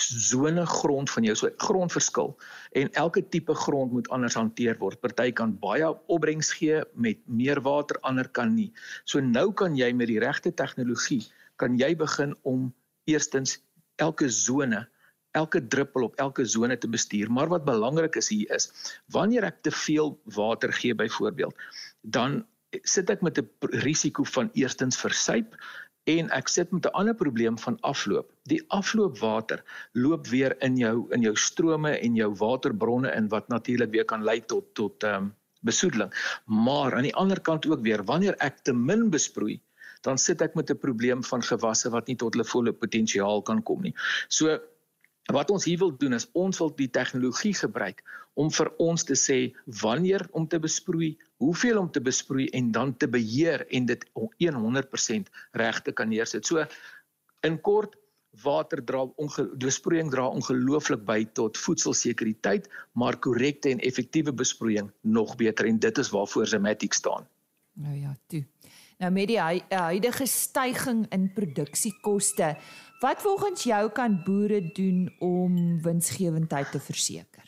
sone 0.00 0.62
grond 0.70 1.10
van 1.10 1.26
jou 1.26 1.34
so 1.36 1.50
grondverskil 1.66 2.30
en 2.78 2.92
elke 3.02 3.22
tipe 3.34 3.54
grond 3.64 3.92
moet 3.92 4.08
anders 4.14 4.38
hanteer 4.38 4.78
word. 4.78 5.00
Party 5.02 5.32
kan 5.34 5.56
baie 5.58 5.90
opbrengs 6.06 6.52
gee 6.56 6.80
met 6.94 7.18
meer 7.26 7.60
water, 7.66 7.98
ander 8.06 8.28
kan 8.28 8.54
nie. 8.54 8.70
So 9.04 9.20
nou 9.20 9.50
kan 9.52 9.76
jy 9.76 9.90
met 9.92 10.08
die 10.12 10.20
regte 10.22 10.54
tegnologie 10.54 11.24
kan 11.60 11.76
jy 11.76 11.92
begin 11.98 12.32
om 12.48 12.70
eerstens 13.10 13.58
elke 14.00 14.30
sone 14.32 14.86
elke 15.32 15.66
druppel 15.66 16.02
op 16.02 16.16
elke 16.16 16.44
sone 16.44 16.78
te 16.78 16.88
bestuur. 16.88 17.30
Maar 17.32 17.48
wat 17.48 17.64
belangrik 17.64 18.16
is 18.16 18.28
hier 18.28 18.54
is, 18.54 18.70
wanneer 19.06 19.44
ek 19.50 19.62
te 19.62 19.70
veel 19.70 20.18
water 20.24 20.72
gee 20.72 20.94
byvoorbeeld, 20.94 21.54
dan 22.00 22.44
sit 22.82 23.10
ek 23.10 23.22
met 23.22 23.38
'n 23.38 23.48
risiko 23.82 24.24
van 24.24 24.50
eerstens 24.54 24.96
versuip 24.96 25.56
en 26.04 26.30
ek 26.30 26.48
sit 26.48 26.70
met 26.72 26.86
'n 26.86 26.94
ander 26.94 27.14
probleem 27.14 27.58
van 27.58 27.80
afloop. 27.80 28.32
Die 28.42 28.62
afloopwater 28.68 29.62
loop 29.92 30.26
weer 30.26 30.56
in 30.62 30.76
jou 30.76 31.06
in 31.10 31.22
jou 31.22 31.36
strome 31.36 31.98
en 31.98 32.14
jou 32.14 32.34
waterbronne 32.34 33.12
in 33.12 33.28
wat 33.28 33.48
natuurlik 33.48 33.90
weer 33.90 34.04
kan 34.04 34.24
lei 34.24 34.40
tot 34.40 34.74
tot 34.74 35.02
ehm 35.02 35.14
um, 35.14 35.34
besoedeling. 35.60 36.12
Maar 36.46 36.94
aan 36.94 37.02
die 37.02 37.14
ander 37.14 37.40
kant 37.40 37.66
ook 37.66 37.80
weer, 37.80 38.04
wanneer 38.04 38.34
ek 38.38 38.62
te 38.64 38.72
min 38.72 39.10
besproei, 39.10 39.60
dan 40.00 40.18
sit 40.18 40.40
ek 40.40 40.54
met 40.54 40.70
'n 40.70 40.78
probleem 40.78 41.24
van 41.24 41.42
gewasse 41.42 41.90
wat 41.90 42.06
nie 42.06 42.16
tot 42.16 42.34
hulle 42.34 42.44
volle 42.44 42.72
potensiaal 42.72 43.42
kan 43.42 43.62
kom 43.62 43.82
nie. 43.82 43.94
So 44.28 44.58
Wat 45.30 45.50
ons 45.50 45.64
hier 45.64 45.78
wil 45.78 45.92
doen 45.96 46.16
is 46.16 46.28
ons 46.38 46.58
wil 46.58 46.72
die 46.76 46.88
tegnologie 46.90 47.54
gebruik 47.54 48.02
om 48.40 48.50
vir 48.54 48.70
ons 48.82 49.04
te 49.04 49.16
sê 49.18 49.38
wanneer 49.82 50.26
om 50.32 50.46
te 50.48 50.58
besproei, 50.62 51.16
hoeveel 51.42 51.78
om 51.78 51.90
te 51.92 52.00
besproei 52.00 52.48
en 52.56 52.70
dan 52.72 52.94
te 52.96 53.08
beheer 53.08 53.66
en 53.68 53.86
dit 53.86 54.04
100% 54.14 55.32
reg 55.52 55.82
te 55.82 55.92
kan 55.92 56.08
neersit. 56.08 56.46
So 56.46 56.64
in 57.46 57.58
kort 57.60 57.96
water 58.44 58.82
dra 58.86 59.04
besproeiing 59.58 60.10
dra 60.12 60.28
ongelooflik 60.30 61.02
by 61.06 61.24
tot 61.34 61.58
voedselsekuriteit, 61.58 62.68
maar 62.94 63.18
korrekte 63.18 63.70
en 63.70 63.82
effektiewe 63.82 64.32
besproeiing 64.32 64.90
nog 65.02 65.36
beter 65.36 65.66
en 65.66 65.78
dit 65.78 65.98
is 65.98 66.12
waarvoor 66.14 66.46
Zematic 66.46 66.94
staan. 66.94 67.26
Nou 67.74 67.96
ja, 67.96 68.14
toe. 68.26 68.44
Nou 69.00 69.10
met 69.12 69.30
die 69.30 69.40
huidige 69.40 70.26
stygings 70.28 71.08
in 71.14 71.30
produksiekoste 71.32 72.54
Wat 73.00 73.22
volgens 73.22 73.62
jou 73.62 73.90
kan 73.90 74.22
boere 74.24 74.72
doen 74.72 75.14
om 75.18 75.82
winsgewendheid 75.82 76.70
te 76.70 76.80
verseker? 76.80 77.46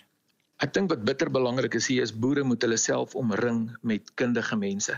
Ek 0.65 0.73
dink 0.73 0.89
wat 0.89 1.03
bitter 1.05 1.29
belangrik 1.29 1.75
is 1.77 1.91
hier 1.93 2.07
is 2.07 2.15
boere 2.17 2.45
moet 2.47 2.63
hulle 2.65 2.79
self 2.81 3.13
omring 3.19 3.67
met 3.85 4.15
kundige 4.17 4.57
mense. 4.57 4.97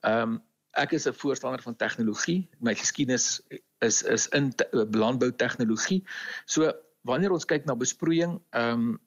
Ehm 0.00 0.22
um, 0.22 0.38
ek 0.78 0.92
is 0.96 1.04
'n 1.08 1.12
voorstander 1.12 1.62
van 1.62 1.76
tegnologie. 1.76 2.48
My 2.60 2.74
geskiedenis 2.74 3.42
is 3.84 4.02
is 4.02 4.28
in 4.28 4.52
landbou 4.72 5.32
tegnologie. 5.36 6.04
So 6.46 6.72
wanneer 7.02 7.32
ons 7.32 7.44
kyk 7.44 7.66
na 7.66 7.74
besproeiing, 7.74 8.40
ehm 8.50 8.80
um, 8.80 8.98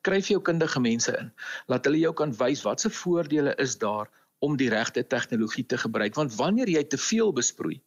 kry 0.00 0.18
jy 0.18 0.34
jou 0.34 0.42
kundige 0.42 0.80
mense 0.80 1.14
in. 1.18 1.32
Laat 1.66 1.84
hulle 1.84 2.02
jou 2.02 2.12
kan 2.12 2.34
wys 2.42 2.62
wat 2.66 2.80
se 2.80 2.90
voordele 2.90 3.54
is 3.62 3.78
daar 3.78 4.10
om 4.38 4.56
die 4.56 4.68
regte 4.68 5.06
tegnologie 5.06 5.66
te 5.66 5.78
gebruik 5.78 6.14
want 6.14 6.34
wanneer 6.34 6.68
jy 6.68 6.84
te 6.84 6.98
veel 6.98 7.32
besproei, 7.32 7.82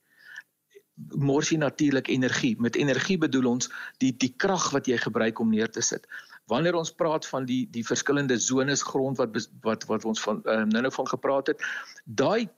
mors 1.15 1.51
jy 1.51 1.57
natuurlik 1.61 2.07
energie. 2.07 2.55
Met 2.59 2.75
energie 2.75 3.17
bedoel 3.17 3.51
ons 3.51 3.69
die 4.01 4.13
die 4.17 4.33
krag 4.37 4.71
wat 4.73 4.87
jy 4.89 4.97
gebruik 5.01 5.39
om 5.39 5.51
neer 5.53 5.69
te 5.71 5.81
sit. 5.81 6.07
Wanneer 6.47 6.77
ons 6.79 6.93
praat 6.93 7.25
van 7.27 7.45
die 7.45 7.65
die 7.71 7.85
verskillende 7.85 8.37
zones 8.39 8.83
grond 8.83 9.17
wat 9.17 9.35
wat 9.65 9.85
wat 9.91 10.05
ons 10.05 10.21
van 10.21 10.41
uh, 10.45 10.63
nou-nou 10.65 10.93
van 10.93 11.07
gepraat 11.07 11.53
het, 11.53 11.65
daai 12.05 12.49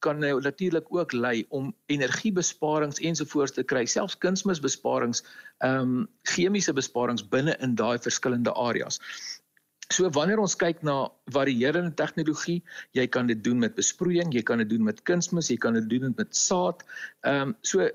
kan 0.00 0.18
nou 0.18 0.40
natuurlik 0.40 0.86
ook 0.88 1.12
lei 1.12 1.44
om 1.48 1.74
energiebesparings 1.92 3.00
ensovoorts 3.04 3.52
te 3.52 3.62
kry, 3.62 3.84
selfs 3.84 4.16
kunsmisbesparings, 4.18 5.24
ehm 5.58 5.80
um, 5.80 6.08
chemiese 6.22 6.72
besparings 6.72 7.26
binne 7.28 7.56
in 7.60 7.74
daai 7.74 7.98
verskillende 7.98 8.52
areas. 8.52 9.00
So 9.90 10.06
wanneer 10.14 10.38
ons 10.38 10.54
kyk 10.54 10.84
na 10.86 11.08
varierende 11.34 11.90
tegnologie, 11.98 12.60
jy 12.94 13.06
kan 13.10 13.26
dit 13.26 13.40
doen 13.42 13.58
met 13.58 13.74
besproeiing, 13.74 14.30
jy 14.32 14.42
kan 14.46 14.62
dit 14.62 14.68
doen 14.70 14.84
met 14.86 15.02
kunsmis, 15.08 15.50
jy 15.50 15.58
kan 15.58 15.74
dit 15.74 15.88
doen 15.90 16.14
met 16.16 16.36
saad. 16.36 16.84
Ehm 17.26 17.50
um, 17.50 17.56
so 17.62 17.88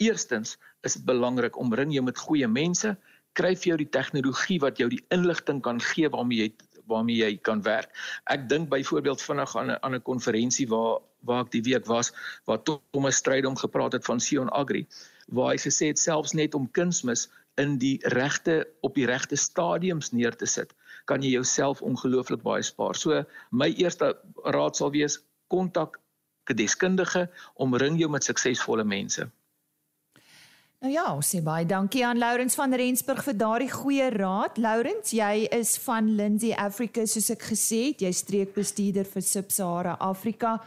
eerstens 0.00 0.56
is 0.84 0.96
dit 0.96 1.04
belangrik 1.08 1.56
om 1.56 1.74
ring 1.74 1.92
jou 1.92 2.02
met 2.04 2.18
goeie 2.20 2.48
mense, 2.48 2.96
kry 3.36 3.52
vir 3.56 3.72
jou 3.72 3.76
die 3.80 3.92
tegnologie 3.92 4.58
wat 4.64 4.80
jou 4.80 4.88
die 4.92 5.02
inligting 5.12 5.60
kan 5.64 5.80
gee 5.92 6.08
waarmee 6.12 6.46
jy 6.46 6.50
waarmee 6.86 7.18
jy 7.18 7.36
kan 7.42 7.60
werk. 7.66 7.90
Ek 8.30 8.48
dink 8.48 8.70
byvoorbeeld 8.70 9.22
vinnig 9.22 9.56
aan 9.56 9.70
'n 9.70 9.78
aan 9.82 9.94
'n 9.94 10.02
konferensie 10.02 10.68
waar 10.68 11.00
waar 11.26 11.44
ek 11.44 11.50
die 11.50 11.62
week 11.62 11.86
was 11.86 12.12
waar 12.46 12.62
Thomas 12.62 13.16
Strydom 13.16 13.56
gepraat 13.56 13.92
het 13.92 14.04
van 14.04 14.20
Sion 14.20 14.48
Agri 14.48 14.86
waar 15.26 15.52
hy 15.52 15.58
gesê 15.58 15.90
het 15.90 15.98
selfs 15.98 16.32
net 16.32 16.54
om 16.54 16.70
kunsmis 16.70 17.28
in 17.56 17.78
die 17.78 17.98
regte 18.14 18.68
op 18.80 18.94
die 18.94 19.06
regte 19.06 19.36
stadiums 19.36 20.12
neer 20.12 20.36
te 20.36 20.46
sit 20.46 20.74
kan 21.06 21.22
jy 21.22 21.36
jouself 21.36 21.82
ongelooflik 21.82 22.42
baie 22.42 22.62
spaar. 22.66 22.94
So 22.98 23.24
my 23.50 23.70
eerste 23.78 24.14
raad 24.44 24.76
sal 24.76 24.92
wees 24.94 25.20
kontak 25.48 26.00
'n 26.50 26.56
deskundige, 26.56 27.28
omring 27.54 27.98
jou 27.98 28.10
met 28.10 28.24
suksesvolle 28.24 28.84
mense. 28.84 29.26
Nou 30.84 30.92
ja, 30.92 31.06
ons 31.14 31.28
sê 31.34 31.40
baie 31.42 31.64
dankie 31.66 32.04
aan 32.06 32.18
Lourens 32.20 32.54
van 32.54 32.74
Rensburg 32.74 33.22
vir 33.24 33.36
daardie 33.40 33.70
goeie 33.72 34.10
raad. 34.12 34.58
Lourens, 34.60 35.10
jy 35.10 35.46
is 35.50 35.78
van 35.82 36.14
Lindsay 36.18 36.52
Africa 36.52 37.06
soos 37.06 37.30
ek 37.32 37.46
gesê 37.48 37.78
het, 37.88 38.02
jy 38.04 38.12
streekbestuurder 38.12 39.08
vir 39.08 39.22
Sub-Sahara 39.22 39.96
Afrika. 39.98 40.60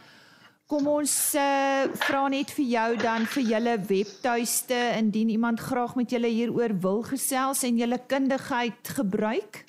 Kom 0.70 0.86
ons 0.86 1.14
uh, 1.34 1.86
vra 2.04 2.26
net 2.28 2.50
vir 2.54 2.66
jou 2.72 2.90
dan 3.00 3.24
vir 3.26 3.46
julle 3.54 3.78
webtuiste 3.88 4.80
indien 4.98 5.30
iemand 5.30 5.62
graag 5.62 5.96
met 5.98 6.10
julle 6.10 6.30
hieroor 6.30 6.74
wil 6.82 7.00
gesels 7.06 7.64
en 7.66 7.78
julle 7.78 7.98
kundigheid 8.10 8.92
gebruik. 8.98 9.64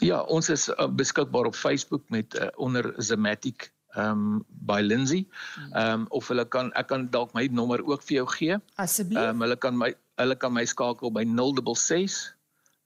Ja, 0.00 0.22
ons 0.32 0.48
is 0.48 0.68
uh, 0.68 0.88
beskikbaar 0.88 1.50
op 1.50 1.56
Facebook 1.56 2.02
met 2.08 2.34
uh, 2.34 2.48
onder 2.56 2.94
Zematic 2.96 3.70
um 3.96 4.44
by 4.48 4.80
Lindsay. 4.80 5.26
Um 5.74 6.06
of 6.08 6.28
hulle 6.28 6.44
kan 6.48 6.70
ek 6.78 6.86
kan 6.92 7.08
dalk 7.10 7.32
my 7.34 7.48
nommer 7.52 7.82
ook 7.82 8.02
vir 8.06 8.20
jou 8.20 8.26
gee. 8.36 8.58
Asseblief. 8.78 9.18
Um 9.18 9.42
hulle 9.42 9.56
kan 9.56 9.76
my 9.76 9.92
hulle 10.20 10.36
kan 10.36 10.52
my 10.54 10.64
skakel 10.64 11.10
by 11.10 11.24
066 11.26 12.36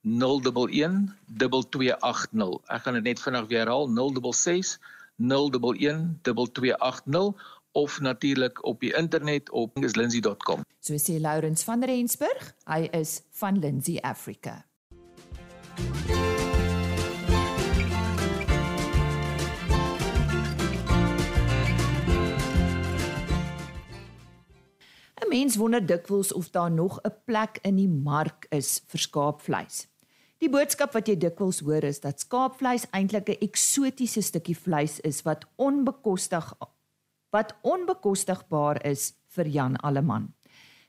011 0.05 1.13
2280. 1.39 2.61
Ek 2.69 2.87
gaan 2.87 2.99
dit 3.01 3.09
net 3.11 3.21
vinnig 3.21 3.49
weer 3.53 3.65
herhaal 3.65 3.89
066 3.89 4.79
011 5.21 6.19
2280 6.23 7.53
of 7.75 8.01
natuurlik 8.01 8.65
op 8.65 8.81
die 8.81 8.95
internet 8.95 9.51
op 9.51 9.77
lindsay.com. 9.77 10.63
So 10.81 10.97
sê 10.99 11.19
Lourens 11.21 11.65
van 11.65 11.85
Rensburg, 11.85 12.55
hy 12.71 12.87
is 12.93 13.23
van 13.41 13.59
Lindsay 13.59 13.99
Africa. 13.99 14.63
Mens 25.35 25.57
wonder 25.57 25.83
dikwels 25.83 26.33
of 26.33 26.51
daar 26.51 26.71
nog 26.71 27.01
'n 27.03 27.15
plek 27.25 27.59
in 27.63 27.77
die 27.77 27.89
mark 27.89 28.47
is 28.49 28.83
vir 28.87 29.01
skaapvleis. 29.01 29.87
Die 30.39 30.51
boodskap 30.51 30.93
wat 30.93 31.09
jy 31.09 31.17
dikwels 31.19 31.61
hoor 31.61 31.83
is 31.83 32.01
dat 32.01 32.21
skaapvleis 32.21 32.87
eintlik 32.91 33.29
'n 33.29 33.41
eksotiese 33.41 34.23
stukkie 34.23 34.57
vleis 34.57 35.01
is 35.01 35.23
wat 35.23 35.45
onbekostig 35.57 36.53
wat 37.31 37.55
onbekostigbaar 37.63 38.87
is 38.87 39.15
vir 39.27 39.47
Jan 39.47 39.77
Alleman. 39.77 40.35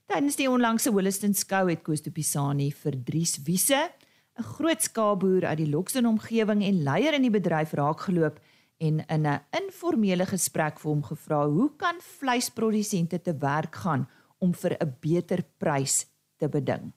Tydens 0.05 0.35
die 0.35 0.49
onlangse 0.49 0.91
Holliston 0.91 1.33
skou 1.33 1.69
het 1.69 1.81
Koos 1.81 2.01
de 2.01 2.11
Pisani 2.11 2.71
vir 2.71 3.03
Dries 3.03 3.43
Wiese, 3.43 3.89
'n 4.37 4.43
groot 4.43 4.81
skaapboer 4.81 5.45
uit 5.45 5.57
die 5.57 5.69
Lockston 5.69 6.05
omgewing 6.05 6.63
en 6.63 6.83
leier 6.83 7.13
in 7.13 7.21
die 7.21 7.39
bedryf 7.39 7.73
raakgeloop 7.73 8.39
en 8.77 9.05
in 9.07 9.25
'n 9.27 9.41
informele 9.51 10.25
gesprek 10.25 10.79
vir 10.79 10.91
hom 10.91 11.03
gevra 11.03 11.47
hoe 11.47 11.71
kan 11.77 11.95
vleisprodusente 11.99 13.21
te 13.21 13.37
werk 13.37 13.75
gaan 13.75 14.07
om 14.37 14.53
vir 14.53 14.77
'n 14.79 14.95
beter 14.99 15.43
prys 15.57 16.05
te 16.37 16.49
beding. 16.49 16.93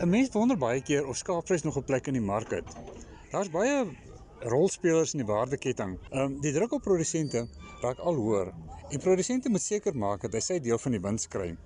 'n 0.00 0.08
Mens 0.08 0.32
wonder 0.32 0.56
baie 0.56 0.82
keer 0.82 1.06
of 1.06 1.16
skaapvleis 1.16 1.62
nog 1.62 1.76
'n 1.76 1.84
plek 1.84 2.06
in 2.06 2.12
die 2.12 2.28
mark 2.32 2.50
het. 2.50 2.68
Daar's 3.30 3.50
baie 3.50 3.86
rolspelers 4.40 5.12
in 5.14 5.18
die 5.22 5.32
waardeketting. 5.32 5.98
Ehm 6.10 6.20
um, 6.22 6.40
die 6.40 6.52
druk 6.52 6.72
op 6.72 6.82
produsente 6.82 7.48
raak 7.80 7.98
al 7.98 8.14
hoër 8.14 8.52
en 8.90 8.98
produsente 9.00 9.48
moet 9.48 9.62
seker 9.62 9.96
maak 9.96 10.20
dat 10.20 10.32
hy 10.32 10.40
sy 10.40 10.58
deel 10.60 10.78
van 10.78 10.92
die 10.92 11.00
wins 11.00 11.28
kry. 11.28 11.56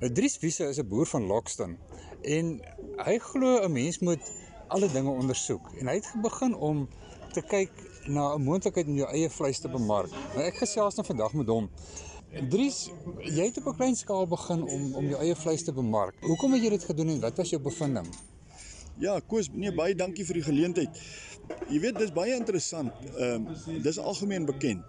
Nou, 0.00 0.12
Dries 0.12 0.38
Wiese 0.38 0.68
is 0.68 0.78
'n 0.78 0.88
boer 0.88 1.06
van 1.06 1.26
Lockston 1.26 1.78
en 2.22 2.60
hy 3.06 3.18
glo 3.18 3.58
'n 3.62 3.72
mens 3.72 3.98
moet 3.98 4.32
alle 4.68 4.88
dinge 4.88 5.10
ondersoek 5.10 5.72
en 5.80 5.86
hy 5.86 5.94
het 5.94 6.12
begin 6.22 6.54
om 6.54 6.88
te 7.32 7.42
kyk 7.42 7.70
na 8.06 8.34
'n 8.34 8.42
moontlikheid 8.42 8.86
om 8.86 8.96
jou 8.96 9.08
eie 9.08 9.30
vleis 9.30 9.58
te 9.58 9.68
bemark. 9.68 10.10
Nou 10.34 10.44
ek 10.44 10.56
gesels 10.56 10.94
nou 10.94 11.06
vandag 11.06 11.32
met 11.32 11.48
hom. 11.48 11.70
Dries, 12.34 12.90
jy 13.22 13.44
het 13.46 13.58
op 13.58 13.66
'n 13.66 13.76
klein 13.76 13.96
skaal 13.96 14.26
begin 14.26 14.62
om 14.62 14.94
om 14.94 15.06
jou 15.08 15.20
eie 15.22 15.36
vleis 15.36 15.62
te 15.62 15.72
bemark. 15.72 16.14
Hoekom 16.20 16.52
het 16.52 16.62
jy 16.62 16.70
dit 16.70 16.84
gedoen 16.84 17.08
en 17.08 17.20
wat 17.20 17.36
was 17.36 17.50
jou 17.50 17.62
bevinding? 17.62 18.06
Ja, 18.98 19.20
Koos, 19.20 19.48
nee 19.52 19.72
baie 19.74 19.94
dankie 19.94 20.24
vir 20.24 20.34
die 20.34 20.42
geleentheid. 20.42 21.00
Jy 21.68 21.80
weet 21.80 21.98
dis 21.98 22.12
baie 22.12 22.34
interessant. 22.34 22.92
Ehm 23.18 23.46
um, 23.46 23.82
dis 23.82 23.98
algemeen 23.98 24.44
bekend 24.44 24.82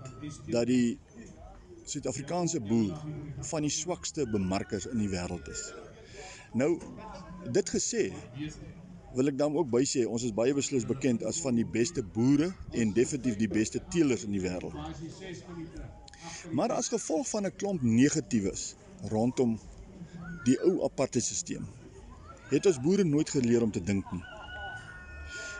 dat 0.47 0.65
die 0.67 0.97
Suid-Afrikaanse 1.85 2.61
boer 2.61 2.97
van 3.41 3.61
die 3.61 3.69
swakste 3.69 4.25
bemarkers 4.29 4.85
in 4.85 4.97
die 4.97 5.09
wêreld 5.09 5.47
is. 5.47 5.73
Nou 6.53 6.79
dit 7.51 7.69
gesê, 7.69 8.13
wil 9.15 9.27
ek 9.27 9.37
dan 9.37 9.55
ook 9.55 9.69
by 9.69 9.83
sê 9.87 10.05
ons 10.05 10.23
is 10.23 10.33
baie 10.33 10.53
beslis 10.53 10.85
bekend 10.85 11.23
as 11.23 11.41
van 11.41 11.55
die 11.55 11.65
beste 11.65 12.03
boere 12.03 12.53
en 12.71 12.93
definitief 12.93 13.37
die 13.37 13.47
beste 13.47 13.81
teelers 13.89 14.23
in 14.23 14.31
die 14.31 14.41
wêreld. 14.41 14.73
Maar 16.51 16.71
as 16.71 16.87
gevolg 16.87 17.29
van 17.29 17.45
'n 17.45 17.55
klomp 17.55 17.81
negatiewes 17.81 18.75
rondom 19.09 19.59
die 20.43 20.59
ou 20.61 20.83
apartheidstelsel 20.83 21.65
het 22.49 22.65
ons 22.65 22.79
boere 22.81 23.03
nooit 23.03 23.29
geleer 23.29 23.61
om 23.61 23.71
te 23.71 23.83
dink 23.83 24.11
nie. 24.11 24.23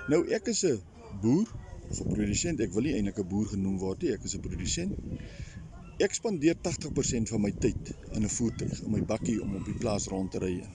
Nou 0.08 0.22
ek 0.38 0.48
is 0.48 0.64
'n 0.66 0.82
boer 1.22 1.48
of 1.90 2.00
'n 2.00 2.08
produsent, 2.14 2.60
ek 2.60 2.74
wil 2.74 2.84
nie 2.84 2.94
eintlik 2.94 3.20
'n 3.20 3.28
boer 3.28 3.48
genoem 3.48 3.78
word 3.78 4.02
nie, 4.02 4.12
ek 4.14 4.24
is 4.24 4.36
'n 4.36 4.40
produsent. 4.40 4.94
Ek 5.98 6.14
spandeer 6.14 6.56
80% 6.62 7.30
van 7.30 7.42
my 7.42 7.54
tyd 7.60 7.96
in 8.12 8.24
'n 8.24 8.30
voertuig, 8.30 8.82
in 8.82 8.92
my 8.92 9.02
bakkie 9.02 9.42
om 9.42 9.56
op 9.56 9.66
die 9.66 9.78
plaas 9.80 10.08
rond 10.08 10.32
te 10.32 10.40
ry 10.40 10.68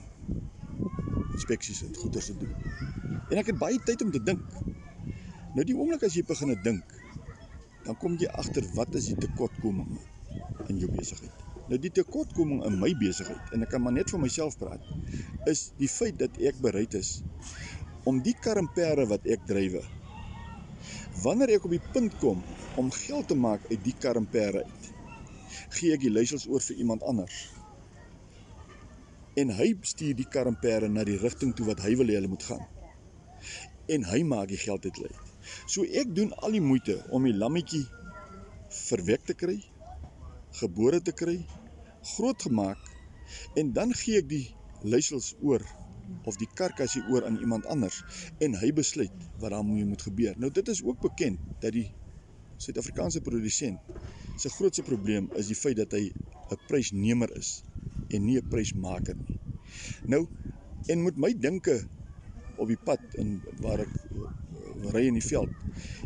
inspeksies 1.33 1.83
en 1.83 1.95
goeders 1.95 2.25
te 2.25 2.37
doen. 2.37 2.55
En 3.29 3.37
ek 3.37 3.45
het 3.45 3.57
baie 3.57 3.79
tyd 3.79 4.01
om 4.01 4.11
te 4.11 4.23
dink. 4.23 4.43
Nou 5.53 5.65
die 5.65 5.75
oomblik 5.75 6.03
as 6.03 6.13
jy 6.13 6.23
begin 6.23 6.59
dink, 6.63 7.00
dan 7.91 7.99
kom 7.99 8.13
jy 8.15 8.29
agter 8.39 8.63
wat 8.77 8.95
is 8.95 9.09
die 9.11 9.17
tekortkominge 9.19 9.99
in 10.71 10.77
jou 10.79 10.87
besigheid. 10.93 11.43
Nou 11.67 11.75
die 11.75 11.91
tekortkoming 11.91 12.61
in 12.63 12.77
my 12.79 12.93
besigheid 12.95 13.51
en 13.51 13.65
ek 13.65 13.73
kan 13.73 13.83
maar 13.83 13.91
net 13.91 14.13
vir 14.13 14.21
myself 14.23 14.55
praat, 14.59 14.85
is 15.51 15.71
die 15.75 15.89
feit 15.91 16.15
dat 16.21 16.39
ek 16.39 16.61
bereid 16.63 16.95
is 16.95 17.17
om 18.07 18.21
die 18.23 18.35
karimpere 18.39 19.09
wat 19.11 19.27
ek 19.27 19.43
drywe 19.49 19.83
wanneer 21.25 21.51
ek 21.57 21.67
op 21.67 21.73
die 21.75 21.83
punt 21.91 22.15
kom 22.21 22.39
om 22.79 22.93
geld 22.95 23.27
te 23.27 23.35
maak 23.35 23.65
uit 23.67 23.81
die 23.83 23.93
karimpere 23.99 24.63
uit, 24.63 24.87
gee 25.75 25.91
ek 25.91 26.05
die 26.05 26.13
leiersels 26.13 26.47
oor 26.47 26.63
vir 26.63 26.79
iemand 26.85 27.03
anders 27.11 27.41
en 29.41 29.51
hy 29.59 29.73
stuur 29.87 30.15
die 30.15 30.29
karimpere 30.31 30.87
na 30.87 31.03
die 31.07 31.19
rigting 31.19 31.51
toe 31.57 31.67
wat 31.67 31.83
hy 31.83 31.91
wil 31.99 32.07
hê 32.07 32.17
hulle 32.19 32.31
moet 32.31 32.47
gaan. 32.47 32.63
En 33.91 34.07
hy 34.11 34.23
maak 34.27 34.49
die 34.51 34.59
geld 34.59 34.87
uit 34.87 35.03
lê. 35.03 35.11
So 35.65 35.83
ek 35.85 36.13
doen 36.15 36.31
al 36.45 36.57
die 36.57 36.63
moeite 36.63 36.97
om 37.09 37.25
die 37.27 37.35
lammetjie 37.35 37.83
verwek 38.87 39.25
te 39.27 39.35
kry, 39.37 39.57
gebore 40.61 41.01
te 41.01 41.13
kry, 41.17 41.37
groot 42.15 42.41
gemaak 42.47 42.91
en 43.59 43.71
dan 43.75 43.93
gee 43.95 44.21
ek 44.21 44.29
die 44.31 44.45
luisels 44.83 45.31
oor 45.41 45.63
of 46.27 46.37
die 46.37 46.49
karkassie 46.57 47.01
oor 47.09 47.25
aan 47.25 47.39
iemand 47.41 47.65
anders 47.71 48.01
en 48.43 48.57
hy 48.61 48.71
besluit 48.75 49.13
wat 49.41 49.53
daarmee 49.53 49.87
moet 49.87 50.03
gebeur. 50.05 50.37
Nou 50.37 50.51
dit 50.53 50.67
is 50.73 50.83
ook 50.83 51.01
bekend 51.01 51.41
dat 51.63 51.73
die 51.77 51.87
Suid-Afrikaanse 52.61 53.23
produsent 53.25 53.81
se 54.37 54.49
grootste 54.53 54.83
probleem 54.85 55.29
is 55.37 55.49
die 55.49 55.57
feit 55.57 55.79
dat 55.79 55.93
hy 55.97 56.11
'n 56.51 56.59
prysnemer 56.67 57.31
is 57.37 57.61
en 58.13 58.25
nie 58.25 58.37
'n 58.37 58.47
prysmaker 58.49 59.15
nie. 59.15 59.37
Nou 60.05 60.27
en 60.89 61.03
met 61.03 61.17
my 61.17 61.33
dinke 61.33 61.81
op 62.57 62.67
die 62.67 62.77
pad 62.77 63.01
in 63.21 63.41
waar 63.61 63.79
ek 63.79 63.93
ry 64.93 65.05
in 65.07 65.19
die 65.19 65.25
veld, 65.25 65.49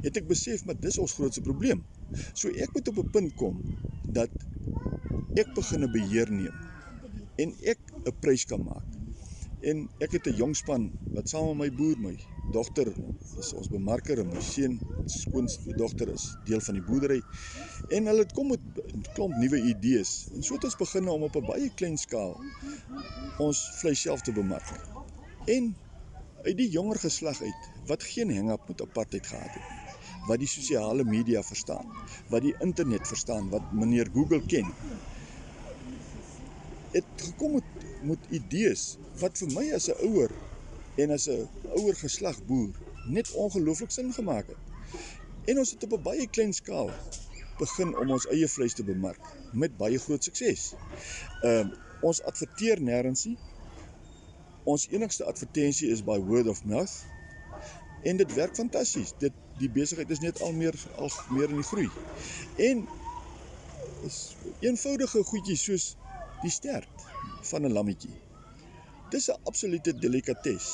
het 0.03 0.17
ek 0.17 0.27
besef 0.27 0.65
maar 0.65 0.79
dis 0.79 0.99
ons 1.01 1.13
grootste 1.17 1.41
probleem. 1.41 1.83
So 2.33 2.49
ek 2.49 2.73
moet 2.73 2.87
op 2.87 2.97
'n 3.03 3.09
punt 3.11 3.35
kom 3.35 3.63
dat 4.13 4.31
ek 5.35 5.53
begin 5.55 5.83
'n 5.83 5.91
beheer 5.91 6.31
neem 6.31 6.55
en 7.37 7.55
ek 7.63 7.79
'n 8.05 8.15
prys 8.19 8.45
kan 8.45 8.63
maak. 8.63 8.87
En 9.61 9.89
ek 9.99 10.11
het 10.11 10.27
'n 10.27 10.35
jong 10.35 10.55
span 10.55 10.93
wat 11.13 11.29
saam 11.29 11.57
met 11.57 11.57
my 11.57 11.69
boer 11.77 11.97
my 11.99 12.15
dogter 12.51 12.93
is 13.39 13.53
ons 13.53 13.69
bemarker 13.69 14.19
en 14.21 14.29
my 14.29 14.41
seun 14.41 14.77
skoonste 15.11 15.73
dogter 15.77 16.11
is 16.13 16.25
deel 16.47 16.61
van 16.67 16.77
die 16.77 16.83
boerdery 16.85 17.21
en 17.95 18.09
hulle 18.09 18.25
het 18.25 18.33
kom 18.37 18.51
met 18.53 18.61
'n 18.61 19.03
klomp 19.13 19.35
nuwe 19.37 19.59
idees 19.73 20.11
en 20.33 20.43
so 20.43 20.55
het 20.55 20.63
ons 20.63 20.77
begin 20.77 21.07
om 21.07 21.23
op 21.23 21.35
'n 21.35 21.45
baie 21.45 21.69
klein 21.75 21.97
skaal 21.97 22.35
ons 23.37 23.59
vleis 23.79 24.01
self 24.01 24.21
te 24.21 24.31
bemark 24.31 24.69
en 25.57 25.75
uit 26.43 26.57
die 26.57 26.69
jonger 26.69 26.99
geslag 26.99 27.41
uit 27.41 27.74
wat 27.87 28.03
geen 28.03 28.35
hang-up 28.35 28.67
met 28.67 28.81
apartheid 28.81 29.27
gehad 29.27 29.53
het 29.59 30.27
wat 30.27 30.39
die 30.41 30.49
sosiale 30.49 31.03
media 31.03 31.43
verstaan 31.43 31.91
wat 32.33 32.41
die 32.41 32.55
internet 32.59 33.07
verstaan 33.07 33.49
wat 33.49 33.71
meneer 33.71 34.09
Google 34.13 34.41
ken 34.45 34.73
het 36.95 37.05
gekom 37.27 37.53
met 37.59 37.71
met 38.05 38.27
idees 38.29 38.97
wat 39.19 39.37
vir 39.41 39.49
my 39.53 39.65
as 39.75 39.87
'n 39.89 39.97
ouer 40.07 40.31
en 41.03 41.11
as 41.11 41.27
'n 41.29 41.47
ouer 41.79 41.95
geslag 41.95 42.37
boer 42.45 42.73
net 43.05 43.31
ongelooflik 43.31 43.91
sin 43.91 44.13
gemaak 44.13 44.47
het. 44.47 44.61
En 45.45 45.57
ons 45.57 45.71
het 45.71 45.83
op 45.83 45.91
'n 45.91 46.01
baie 46.01 46.27
klein 46.27 46.53
skaal 46.53 46.89
begin 47.57 47.97
om 47.97 48.11
ons 48.11 48.27
eie 48.27 48.47
vleis 48.47 48.73
te 48.73 48.83
bemark 48.83 49.19
met 49.51 49.77
baie 49.77 49.99
groot 49.99 50.23
sukses. 50.23 50.73
Ehm 51.41 51.67
uh, 51.67 51.77
ons 52.01 52.23
adverteer 52.23 52.81
nêrens 52.81 53.23
nie. 53.25 53.37
Ons 54.63 54.87
enigste 54.89 55.23
advertensie 55.23 55.89
is 55.89 56.03
by 56.03 56.19
word 56.19 56.47
of 56.47 56.65
mouth. 56.65 57.05
En 58.05 58.17
dit 58.21 58.33
werk 58.37 58.55
fantasties. 58.55 59.13
Dit 59.17 59.33
die 59.59 59.69
besigheid 59.71 60.09
is 60.13 60.21
net 60.21 60.41
al 60.45 60.53
meer 60.53 60.75
al 61.01 61.11
meer 61.33 61.49
in 61.49 61.61
die 61.61 61.67
groei. 61.69 61.89
En 62.69 62.83
is 64.05 64.17
eenvoudige 64.61 65.23
goedjies 65.31 65.63
soos 65.69 65.85
die 66.43 66.53
stert 66.53 67.05
van 67.49 67.65
'n 67.65 67.73
lammetjie. 67.77 68.13
Dis 69.13 69.29
'n 69.29 69.39
absolute 69.51 69.93
delikates. 69.99 70.67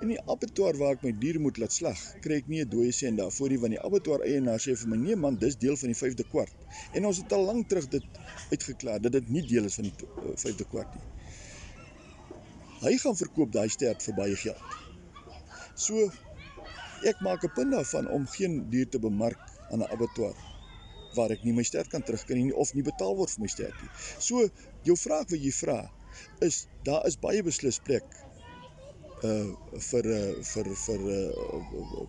In 0.00 0.08
die 0.08 0.20
abattoir 0.34 0.76
waar 0.76 0.96
ek 0.96 1.02
my 1.02 1.12
diere 1.20 1.38
moet 1.38 1.58
laat 1.58 1.72
slag, 1.72 2.00
kry 2.24 2.40
ek 2.42 2.48
nie 2.52 2.60
'n 2.64 2.68
dooie 2.68 2.92
sent 2.92 3.18
daarvoor 3.18 3.48
nie 3.48 3.60
want 3.64 3.76
die 3.76 3.84
abattoir 3.88 4.24
eienaar 4.30 4.60
sê 4.60 4.74
vir 4.80 4.88
my: 4.88 4.96
"Nee 4.96 5.16
man, 5.16 5.38
dis 5.44 5.56
deel 5.56 5.76
van 5.76 5.92
die 5.92 5.98
5de 6.00 6.26
kwart." 6.32 6.56
En 6.92 7.06
ons 7.06 7.16
het 7.16 7.32
al 7.32 7.44
lank 7.44 7.68
terug 7.68 7.88
dit 7.88 8.04
uitgeklaar 8.50 9.00
dat 9.00 9.12
dit 9.12 9.28
nie 9.28 9.46
deel 9.46 9.64
is 9.64 9.74
van 9.74 9.84
die 9.84 9.94
5de 10.44 10.64
uh, 10.64 10.70
kwart 10.70 10.94
nie. 10.94 11.04
Hy 12.80 12.96
gaan 12.96 13.16
verkoop 13.16 13.52
daai 13.52 13.68
stert 13.68 14.02
vir 14.02 14.14
baie 14.14 14.36
geld. 14.36 14.85
So 15.76 16.10
ek 17.04 17.20
maak 17.20 17.44
'n 17.44 17.52
punt 17.56 17.72
daarvan 17.72 18.08
om 18.08 18.26
geen 18.26 18.54
dier 18.72 18.88
te 18.88 18.98
bemark 18.98 19.40
aan 19.70 19.82
'n 19.84 19.90
abattoir 19.94 20.36
waar 21.16 21.30
ek 21.30 21.42
nie 21.44 21.52
my 21.52 21.62
stert 21.62 21.88
kan 21.88 22.02
terugkry 22.02 22.42
nie 22.42 22.54
of 22.62 22.72
nie 22.74 22.82
betaal 22.82 23.16
word 23.16 23.30
vir 23.30 23.42
my 23.44 23.48
stert 23.48 23.82
nie. 23.82 23.90
So 24.18 24.48
jou 24.88 24.96
vraag 24.96 25.28
wat 25.32 25.40
jy 25.40 25.52
vra 25.52 25.80
is 26.48 26.66
daar 26.88 27.06
is 27.06 27.16
baie 27.20 27.42
beslis 27.42 27.78
plek 27.88 28.04
uh 29.24 29.52
vir 29.90 30.04
uh 30.18 30.32
vir 30.52 30.66
vir 30.84 31.00
uh 31.16 32.06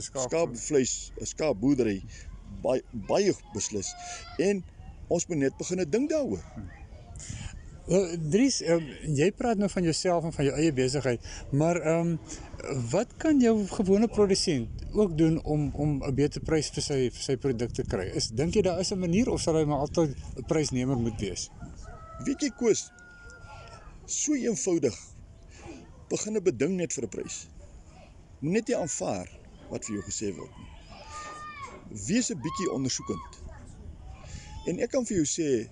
skaapvleis, 0.00 1.12
skaapboerdery 1.32 1.98
baie 2.62 2.82
baie 3.10 3.34
beslis 3.54 3.94
en 4.38 4.64
ons 5.08 5.26
moet 5.28 5.38
net 5.38 5.58
begin 5.58 5.84
dink 5.90 6.10
daaroor. 6.10 6.44
Wel 7.82 8.04
Dries, 8.30 8.60
um, 8.70 8.84
jy 9.10 9.26
praat 9.34 9.58
nou 9.58 9.66
van 9.70 9.82
jouself 9.82 10.26
en 10.28 10.32
van 10.34 10.46
jou 10.46 10.54
eie 10.54 10.72
besigheid, 10.74 11.24
maar 11.50 11.80
ehm 11.80 12.12
um, 12.12 12.18
wat 12.92 13.10
kan 13.18 13.40
jou 13.42 13.56
gewone 13.66 14.06
produsent 14.06 14.84
ook 14.94 15.16
doen 15.18 15.40
om 15.42 15.64
om 15.74 15.96
'n 15.98 16.14
beter 16.14 16.42
prys 16.46 16.70
vir 16.70 16.82
sy 16.82 16.98
vir 17.10 17.22
sy 17.22 17.36
produkte 17.36 17.82
kry? 17.82 18.04
Is 18.14 18.28
dink 18.28 18.54
jy 18.54 18.62
daar 18.62 18.78
is 18.78 18.92
'n 18.92 18.98
manier 18.98 19.30
of 19.30 19.40
sal 19.40 19.58
hy 19.58 19.64
maar 19.64 19.82
altyd 19.82 20.14
'n 20.14 20.46
prysnemer 20.46 20.96
moet 20.96 21.20
wees? 21.20 21.50
Weet 22.24 22.40
jy 22.40 22.50
Koos, 22.50 22.90
so 24.06 24.34
eenvoudig 24.34 24.96
begin 26.08 26.36
'n 26.36 26.42
beding 26.42 26.76
net 26.76 26.92
vir 26.92 27.04
'n 27.04 27.08
prys. 27.08 27.48
Moet 28.38 28.52
net 28.52 28.68
nie 28.68 28.76
aanvaar 28.76 29.28
wat 29.70 29.84
vir 29.84 29.94
jou 29.94 30.04
gesê 30.04 30.36
word 30.36 30.54
nie. 30.58 30.70
Wees 32.06 32.30
'n 32.30 32.40
bietjie 32.40 32.70
ondersoekend. 32.70 33.42
En 34.66 34.78
ek 34.78 34.90
kan 34.90 35.04
vir 35.04 35.16
jou 35.16 35.26
sê 35.26 35.68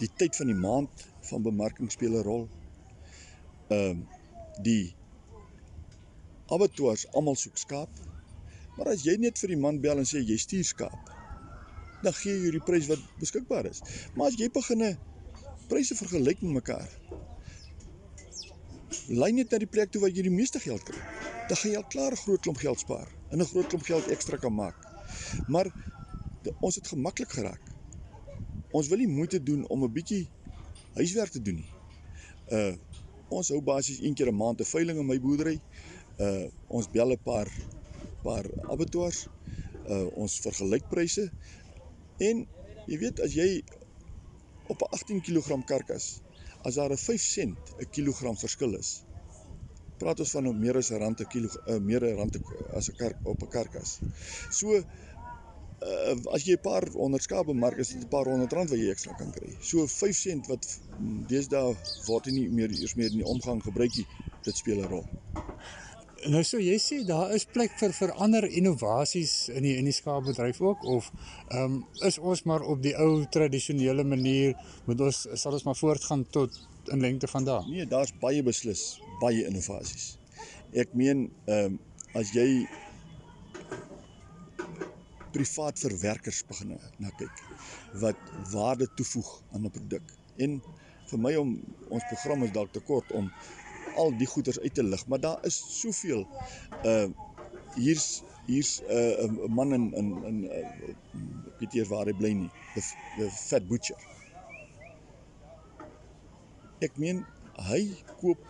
die 0.00 0.10
tyd 0.16 0.36
van 0.36 0.48
die 0.50 0.56
maand 0.56 1.04
van 1.30 1.44
bemarking 1.44 1.90
speel 1.92 2.16
'n 2.18 2.24
rol. 2.24 2.48
Ehm 3.68 3.90
um, 3.90 4.08
die 4.62 4.94
abattoirs 6.50 7.06
almal 7.14 7.36
soek 7.36 7.58
skaap. 7.58 7.90
Maar 8.76 8.92
as 8.94 9.04
jy 9.04 9.16
net 9.20 9.38
vir 9.38 9.54
die 9.54 9.60
man 9.60 9.80
bel 9.80 9.98
en 10.00 10.08
sê 10.08 10.22
jy 10.24 10.36
stuur 10.40 10.64
skaap, 10.64 11.10
dan 12.02 12.14
gee 12.16 12.36
jy 12.44 12.50
die 12.56 12.64
prys 12.64 12.88
wat 12.88 13.02
beskikbaar 13.20 13.66
is. 13.70 13.82
Maar 14.14 14.32
as 14.32 14.38
jy 14.40 14.48
begin 14.52 14.84
pryse 15.70 15.94
vergelyk 15.94 16.40
met 16.42 16.52
mekaar, 16.52 16.88
lei 19.08 19.30
net 19.32 19.52
na 19.52 19.58
die 19.62 19.70
plek 19.70 19.92
toe 19.92 20.02
waar 20.02 20.10
jy 20.10 20.24
die 20.26 20.34
meeste 20.34 20.62
geld 20.62 20.82
kry. 20.88 20.98
Dan 21.48 21.58
gaan 21.60 21.70
jy 21.70 21.76
al 21.76 21.90
klaar 21.92 22.12
'n 22.12 22.22
groot 22.24 22.42
klomp 22.42 22.58
geld 22.58 22.80
spaar 22.80 23.08
en 23.30 23.40
'n 23.40 23.50
groot 23.52 23.66
klomp 23.66 23.84
geld 23.84 24.08
ekstra 24.08 24.36
kan 24.36 24.54
maak. 24.54 24.76
Maar 25.46 25.70
ons 26.60 26.74
het 26.74 26.88
gemaklik 26.88 27.30
geraak. 27.30 27.69
Ons 28.72 28.88
wil 28.90 29.02
nie 29.02 29.10
moeite 29.10 29.42
doen 29.42 29.64
om 29.68 29.82
'n 29.84 29.92
bietjie 29.92 30.28
huiswerk 30.94 31.30
te 31.30 31.42
doen 31.42 31.58
nie. 31.62 31.70
Uh 32.58 32.74
ons 33.30 33.48
hou 33.48 33.60
basies 33.62 34.00
een 34.02 34.14
keer 34.14 34.30
'n 34.30 34.36
maand 34.36 34.60
'n 34.60 34.72
veiling 34.74 34.98
in 34.98 35.06
my 35.06 35.18
boerdery. 35.20 35.58
Uh 36.18 36.46
ons 36.68 36.90
bel 36.90 37.12
'n 37.12 37.22
paar 37.24 37.48
paar 38.22 38.46
abattoirs. 38.68 39.26
Uh 39.88 40.06
ons 40.22 40.38
vergelyk 40.46 40.88
pryse 40.88 41.32
en 42.18 42.46
jy 42.86 42.98
weet 42.98 43.20
as 43.20 43.34
jy 43.34 43.62
op 44.68 44.82
'n 44.82 44.90
18 44.94 45.20
kg 45.20 45.64
karkas 45.66 46.20
as 46.62 46.74
daar 46.74 46.92
'n 46.92 46.96
5 46.96 47.20
sent 47.20 47.58
'n 47.78 47.90
kilogram 47.90 48.36
verskil 48.36 48.74
is. 48.74 49.02
Praat 49.98 50.20
ons 50.20 50.30
van 50.30 50.60
meer 50.60 50.76
as 50.76 50.90
'n 50.90 50.98
rand 50.98 51.16
per 51.16 51.26
kilo 51.26 51.48
uh, 51.66 51.78
meer 51.78 52.02
'n 52.04 52.16
rand 52.16 52.36
as 52.72 52.88
'n 52.88 52.96
kar 52.96 53.12
op 53.24 53.42
'n 53.42 53.48
karkas. 53.48 53.98
So 54.50 54.84
uh, 55.80 56.16
as 56.34 56.44
jy 56.44 56.56
'n 56.56 56.64
paar 56.64 56.84
honderd 56.92 57.22
skaap 57.22 57.46
bemark 57.46 57.78
is 57.78 57.92
dit 57.92 58.02
'n 58.04 58.08
paar 58.08 58.28
honderd 58.28 58.52
rand 58.52 58.70
wat 58.70 58.78
jy 58.78 58.90
ekstra 58.90 59.14
kan 59.18 59.30
kry. 59.32 59.56
So 59.60 59.86
5 59.86 60.16
sent 60.16 60.46
wat 60.46 60.66
deesdae 61.28 61.76
word 62.06 62.26
nie 62.26 62.48
meer 62.48 62.70
eers 62.70 62.94
meer 62.94 63.10
in 63.10 63.22
die 63.22 63.30
omgang 63.34 63.62
gebruik 63.62 63.96
nie. 63.96 64.06
Dit 64.44 64.56
speel 64.56 64.82
'n 64.82 64.88
rol. 64.88 65.06
Nou 66.28 66.42
so 66.44 66.58
jy 66.60 66.76
sê 66.76 66.98
daar 67.08 67.30
is 67.32 67.46
plek 67.48 67.72
vir 67.80 67.92
vir 67.96 68.10
ander 68.12 68.44
innovasies 68.44 69.48
in 69.48 69.62
die 69.62 69.76
in 69.80 69.86
die 69.88 69.92
skaapbedryf 69.96 70.60
ook 70.60 70.84
of 70.84 71.12
ehm 71.48 71.64
um, 71.64 71.86
is 72.04 72.18
ons 72.18 72.42
maar 72.44 72.60
op 72.60 72.82
die 72.82 72.94
ou 72.96 73.24
tradisionele 73.24 74.04
manier 74.04 74.54
moet 74.84 75.00
ons 75.00 75.26
sal 75.34 75.52
ons 75.52 75.64
maar 75.64 75.76
voortgaan 75.76 76.26
tot 76.30 76.68
in 76.92 77.00
lengte 77.00 77.26
van 77.26 77.44
dae. 77.44 77.64
Nee, 77.68 77.86
daar's 77.86 78.12
baie 78.20 78.42
beslis 78.42 79.00
baie 79.20 79.46
innovasies. 79.46 80.18
Ek 80.72 80.92
meen 80.92 81.30
ehm 81.46 81.64
um, 81.64 81.80
as 82.12 82.32
jy 82.34 82.66
privaat 85.34 85.78
verwerkers 85.78 86.42
begin 86.48 86.76
na 87.02 87.10
kyk 87.18 87.42
wat 88.02 88.30
waarde 88.52 88.88
toevoeg 88.98 89.30
aan 89.52 89.66
'n 89.66 89.70
produk. 89.70 90.14
En 90.36 90.60
vir 91.10 91.18
my 91.18 91.34
om 91.36 91.50
ons 91.88 92.06
program 92.12 92.44
is 92.46 92.52
dalk 92.52 92.72
te 92.72 92.80
kort 92.80 93.12
om 93.12 93.30
al 93.96 94.12
die 94.18 94.26
goeders 94.26 94.60
uit 94.60 94.74
te 94.74 94.82
lig, 94.82 95.06
maar 95.06 95.20
daar 95.20 95.44
is 95.46 95.58
soveel 95.80 96.26
uh 96.84 97.08
hier's 97.74 98.22
hier's 98.46 98.80
'n 98.82 99.38
uh, 99.38 99.48
man 99.48 99.72
in 99.72 99.92
in 99.94 100.08
in 100.30 100.38
uh, 100.44 100.94
weet 101.58 101.72
nie 101.72 101.84
waar 101.84 102.06
hy 102.06 102.14
bly 102.22 102.32
nie, 102.32 102.50
the, 102.74 102.82
the 103.18 103.30
fat 103.30 103.68
butcher. 103.68 103.98
Ek 106.80 106.96
meen 106.96 107.26
hy 107.68 107.82
koop 108.20 108.40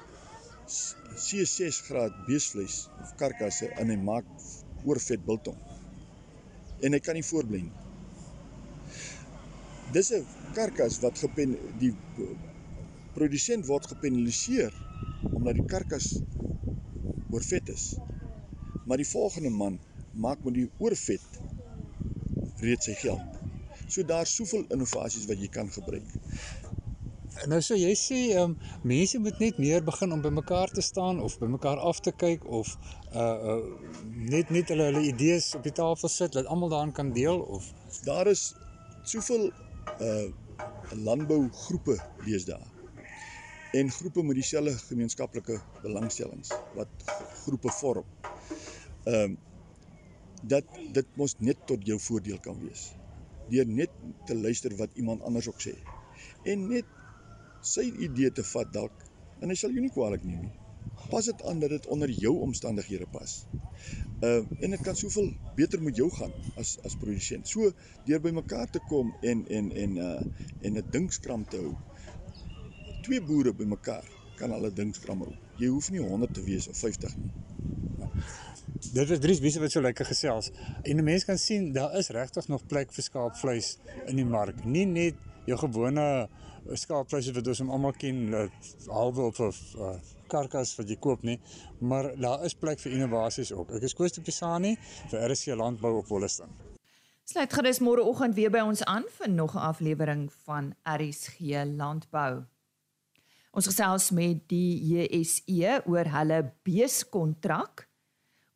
C6 0.70 1.82
graad 1.88 2.14
beesvleis 2.26 2.88
of 3.02 3.14
karkasse 3.18 3.72
en 3.82 3.90
hy 3.90 3.96
maak 3.96 4.26
oorvet 4.84 5.24
biltong 5.26 5.58
en 6.82 6.92
hy 6.96 7.00
kan 7.04 7.14
nie 7.18 7.26
voortbly 7.26 7.62
nie. 7.66 7.76
Dis 9.92 10.10
'n 10.12 10.26
karkas 10.54 11.00
wat 11.00 11.18
gepen 11.18 11.56
die 11.78 11.94
produsent 13.14 13.66
word 13.66 13.86
gepenaliseer 13.86 14.72
omdat 15.34 15.54
die 15.54 15.66
karkas 15.66 16.22
oorvet 17.30 17.68
is. 17.68 17.98
Maar 18.86 18.96
die 18.96 19.08
volgende 19.08 19.50
man 19.50 19.80
maak 20.12 20.44
met 20.44 20.54
die 20.54 20.70
oorvet 20.78 21.40
reeds 22.60 22.84
sy 22.84 22.94
geld. 22.94 23.38
So 23.86 24.02
daar's 24.06 24.34
soveel 24.34 24.64
innovasies 24.70 25.26
wat 25.26 25.38
jy 25.40 25.48
kan 25.48 25.70
gebruik. 25.70 26.10
Nou 27.48 27.60
so 27.64 27.76
jy 27.78 27.92
sê 27.96 28.16
ehm 28.34 28.50
um, 28.50 28.56
mense 28.84 29.18
moet 29.18 29.38
net 29.40 29.58
meer 29.62 29.84
begin 29.84 30.12
om 30.12 30.20
bymekaar 30.20 30.68
te 30.76 30.82
staan 30.84 31.20
of 31.24 31.38
bymekaar 31.40 31.78
af 31.90 32.00
te 32.04 32.12
kyk 32.12 32.44
of 32.44 32.74
uh 33.16 33.52
uh 33.52 33.62
net 34.32 34.50
net 34.50 34.68
hulle 34.68 34.90
hulle 34.90 35.04
idees 35.08 35.54
op 35.56 35.64
die 35.64 35.72
tafel 35.72 36.12
sit 36.12 36.36
dat 36.36 36.50
almal 36.52 36.68
daaraan 36.68 36.92
kan 36.92 37.12
deel 37.16 37.40
of? 37.40 37.70
Daar 38.04 38.26
is 38.26 38.52
soveel 39.02 39.48
uh 40.00 40.28
landbougroepe 41.06 41.96
deesdae. 42.26 42.60
En 43.72 43.90
groepe 43.90 44.22
met 44.22 44.36
dieselfde 44.36 44.76
gemeenskaplike 44.90 45.60
belangstellings 45.82 46.52
wat 46.76 47.08
groepe 47.44 47.72
vorm. 47.80 48.04
Ehm 49.04 49.22
um, 49.22 49.38
dat 50.42 50.64
dit 50.92 51.16
mos 51.16 51.34
net 51.38 51.58
tot 51.68 51.86
jou 51.86 52.00
voordeel 52.00 52.38
kan 52.40 52.60
wees. 52.60 52.92
Deur 53.48 53.66
net 53.66 53.90
te 54.24 54.34
luister 54.34 54.76
wat 54.76 54.92
iemand 54.94 55.22
anders 55.22 55.48
ook 55.48 55.60
sê. 55.60 55.76
En 56.44 56.68
net 56.68 56.84
sy 57.66 57.90
idee 58.06 58.30
te 58.32 58.44
vat 58.52 58.72
dalk 58.72 59.06
en 59.40 59.48
hy 59.52 59.56
sal 59.56 59.72
jou 59.74 59.82
nie 59.84 59.92
kwaadlik 59.92 60.24
neem 60.24 60.48
nie. 60.48 60.56
Pas 61.10 61.24
dit 61.24 61.42
aan 61.48 61.60
dat 61.60 61.72
dit 61.72 61.86
onder 61.86 62.10
jou 62.10 62.34
omstandighede 62.44 63.06
pas. 63.12 63.36
Uh 64.26 64.44
en 64.60 64.76
dit 64.76 64.82
kan 64.84 64.96
soveel 64.96 65.32
beter 65.56 65.82
met 65.82 65.96
jou 65.96 66.10
gaan 66.12 66.32
as 66.60 66.76
as 66.84 66.96
produsent. 67.00 67.48
So 67.48 67.72
deur 68.06 68.20
by 68.20 68.32
mekaar 68.36 68.70
te 68.70 68.82
kom 68.88 69.14
en 69.22 69.46
en 69.48 69.70
en 69.72 69.96
uh 69.96 70.20
en 70.60 70.76
'n 70.76 70.90
dinkskram 70.90 71.44
te 71.48 71.56
hou. 71.56 71.74
Twee 73.02 73.22
boere 73.22 73.54
by 73.54 73.64
mekaar 73.64 74.04
kan 74.36 74.52
hulle 74.52 74.72
dinkskram 74.72 75.24
hou. 75.24 75.32
Jy 75.56 75.68
hoef 75.68 75.90
nie 75.90 76.00
100 76.00 76.34
te 76.34 76.44
wees 76.44 76.68
of 76.68 76.76
50 76.76 77.16
nie. 77.16 77.32
Dit 78.92 79.10
is 79.10 79.18
Dries 79.18 79.40
Wiese 79.40 79.60
wat 79.60 79.72
so 79.72 79.80
lekker 79.80 80.06
gesels. 80.06 80.50
En 80.82 80.96
'n 80.96 81.04
mens 81.04 81.24
kan 81.24 81.38
sien 81.38 81.72
daar 81.72 81.96
is 81.98 82.08
regtig 82.08 82.48
nog 82.48 82.66
plek 82.66 82.92
vir 82.92 83.02
skaapvleis 83.02 83.78
in 84.06 84.16
die 84.16 84.24
mark. 84.24 84.64
Nie 84.64 84.86
net 84.86 85.14
jou 85.46 85.58
gewone 85.58 86.28
skaapvleis 86.74 87.30
wat 87.32 87.46
ons 87.46 87.60
almal 87.60 87.92
ken, 87.92 88.50
halwe 88.86 89.22
op 89.22 89.38
'n 89.38 89.52
uh, 89.78 89.94
karkas 90.30 90.76
wat 90.78 90.88
jy 90.88 90.96
koop 90.96 91.22
nie, 91.22 91.38
maar 91.78 92.12
daar 92.16 92.44
is 92.44 92.54
plek 92.54 92.78
vir 92.78 92.92
innovasies 92.92 93.52
ook. 93.52 93.70
Ek 93.70 93.82
is 93.82 93.94
Koos 93.94 94.12
de 94.12 94.20
Pisani 94.20 94.76
vir 95.10 95.30
RSC 95.30 95.54
Landbou 95.54 95.96
op 95.98 96.06
Wolliston. 96.08 96.50
Sluit 97.24 97.52
gerus 97.52 97.78
môreoggend 97.78 98.34
weer 98.34 98.50
by 98.50 98.62
ons 98.66 98.84
aan 98.84 99.04
vir 99.18 99.28
nog 99.30 99.54
'n 99.54 99.66
aflewering 99.70 100.32
van 100.44 100.74
RSG 100.82 101.38
Landbou. 101.76 102.44
Ons 103.50 103.66
gesels 103.66 104.10
met 104.10 104.48
die 104.48 104.78
JSE 104.86 105.82
oor 105.86 106.04
hulle 106.04 106.52
beeskontrak, 106.62 107.88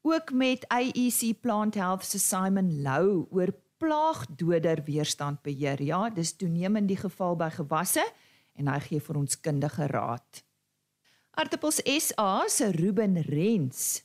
ook 0.03 0.33
met 0.33 0.69
AEC 0.69 1.41
Plant 1.41 1.75
Health 1.75 2.05
se 2.05 2.19
Simon 2.19 2.83
Lou 2.83 3.27
oor 3.31 3.55
plaagdoder 3.79 4.83
weerstandbeheer. 4.87 5.83
Ja, 5.83 6.09
dis 6.11 6.37
toenemend 6.37 6.89
die 6.89 6.99
geval 7.01 7.37
by 7.37 7.51
gewasse 7.55 8.05
en 8.55 8.71
hy 8.71 8.81
gee 8.87 9.03
vir 9.03 9.19
ons 9.19 9.39
kundige 9.41 9.89
raad. 9.91 10.43
Artipels 11.35 11.81
SA 11.83 12.45
se 12.49 12.71
Ruben 12.77 13.19
Rens 13.27 14.05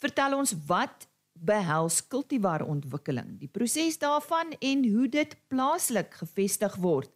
vertel 0.00 0.34
ons 0.34 0.54
wat 0.66 1.06
behels 1.32 2.00
kultivar 2.10 2.64
ontwikkeling, 2.66 3.36
die 3.40 3.50
proses 3.50 3.98
daarvan 4.00 4.54
en 4.58 4.84
hoe 4.88 5.08
dit 5.10 5.36
plaaslik 5.50 6.14
gevestig 6.22 6.74
word. 6.82 7.10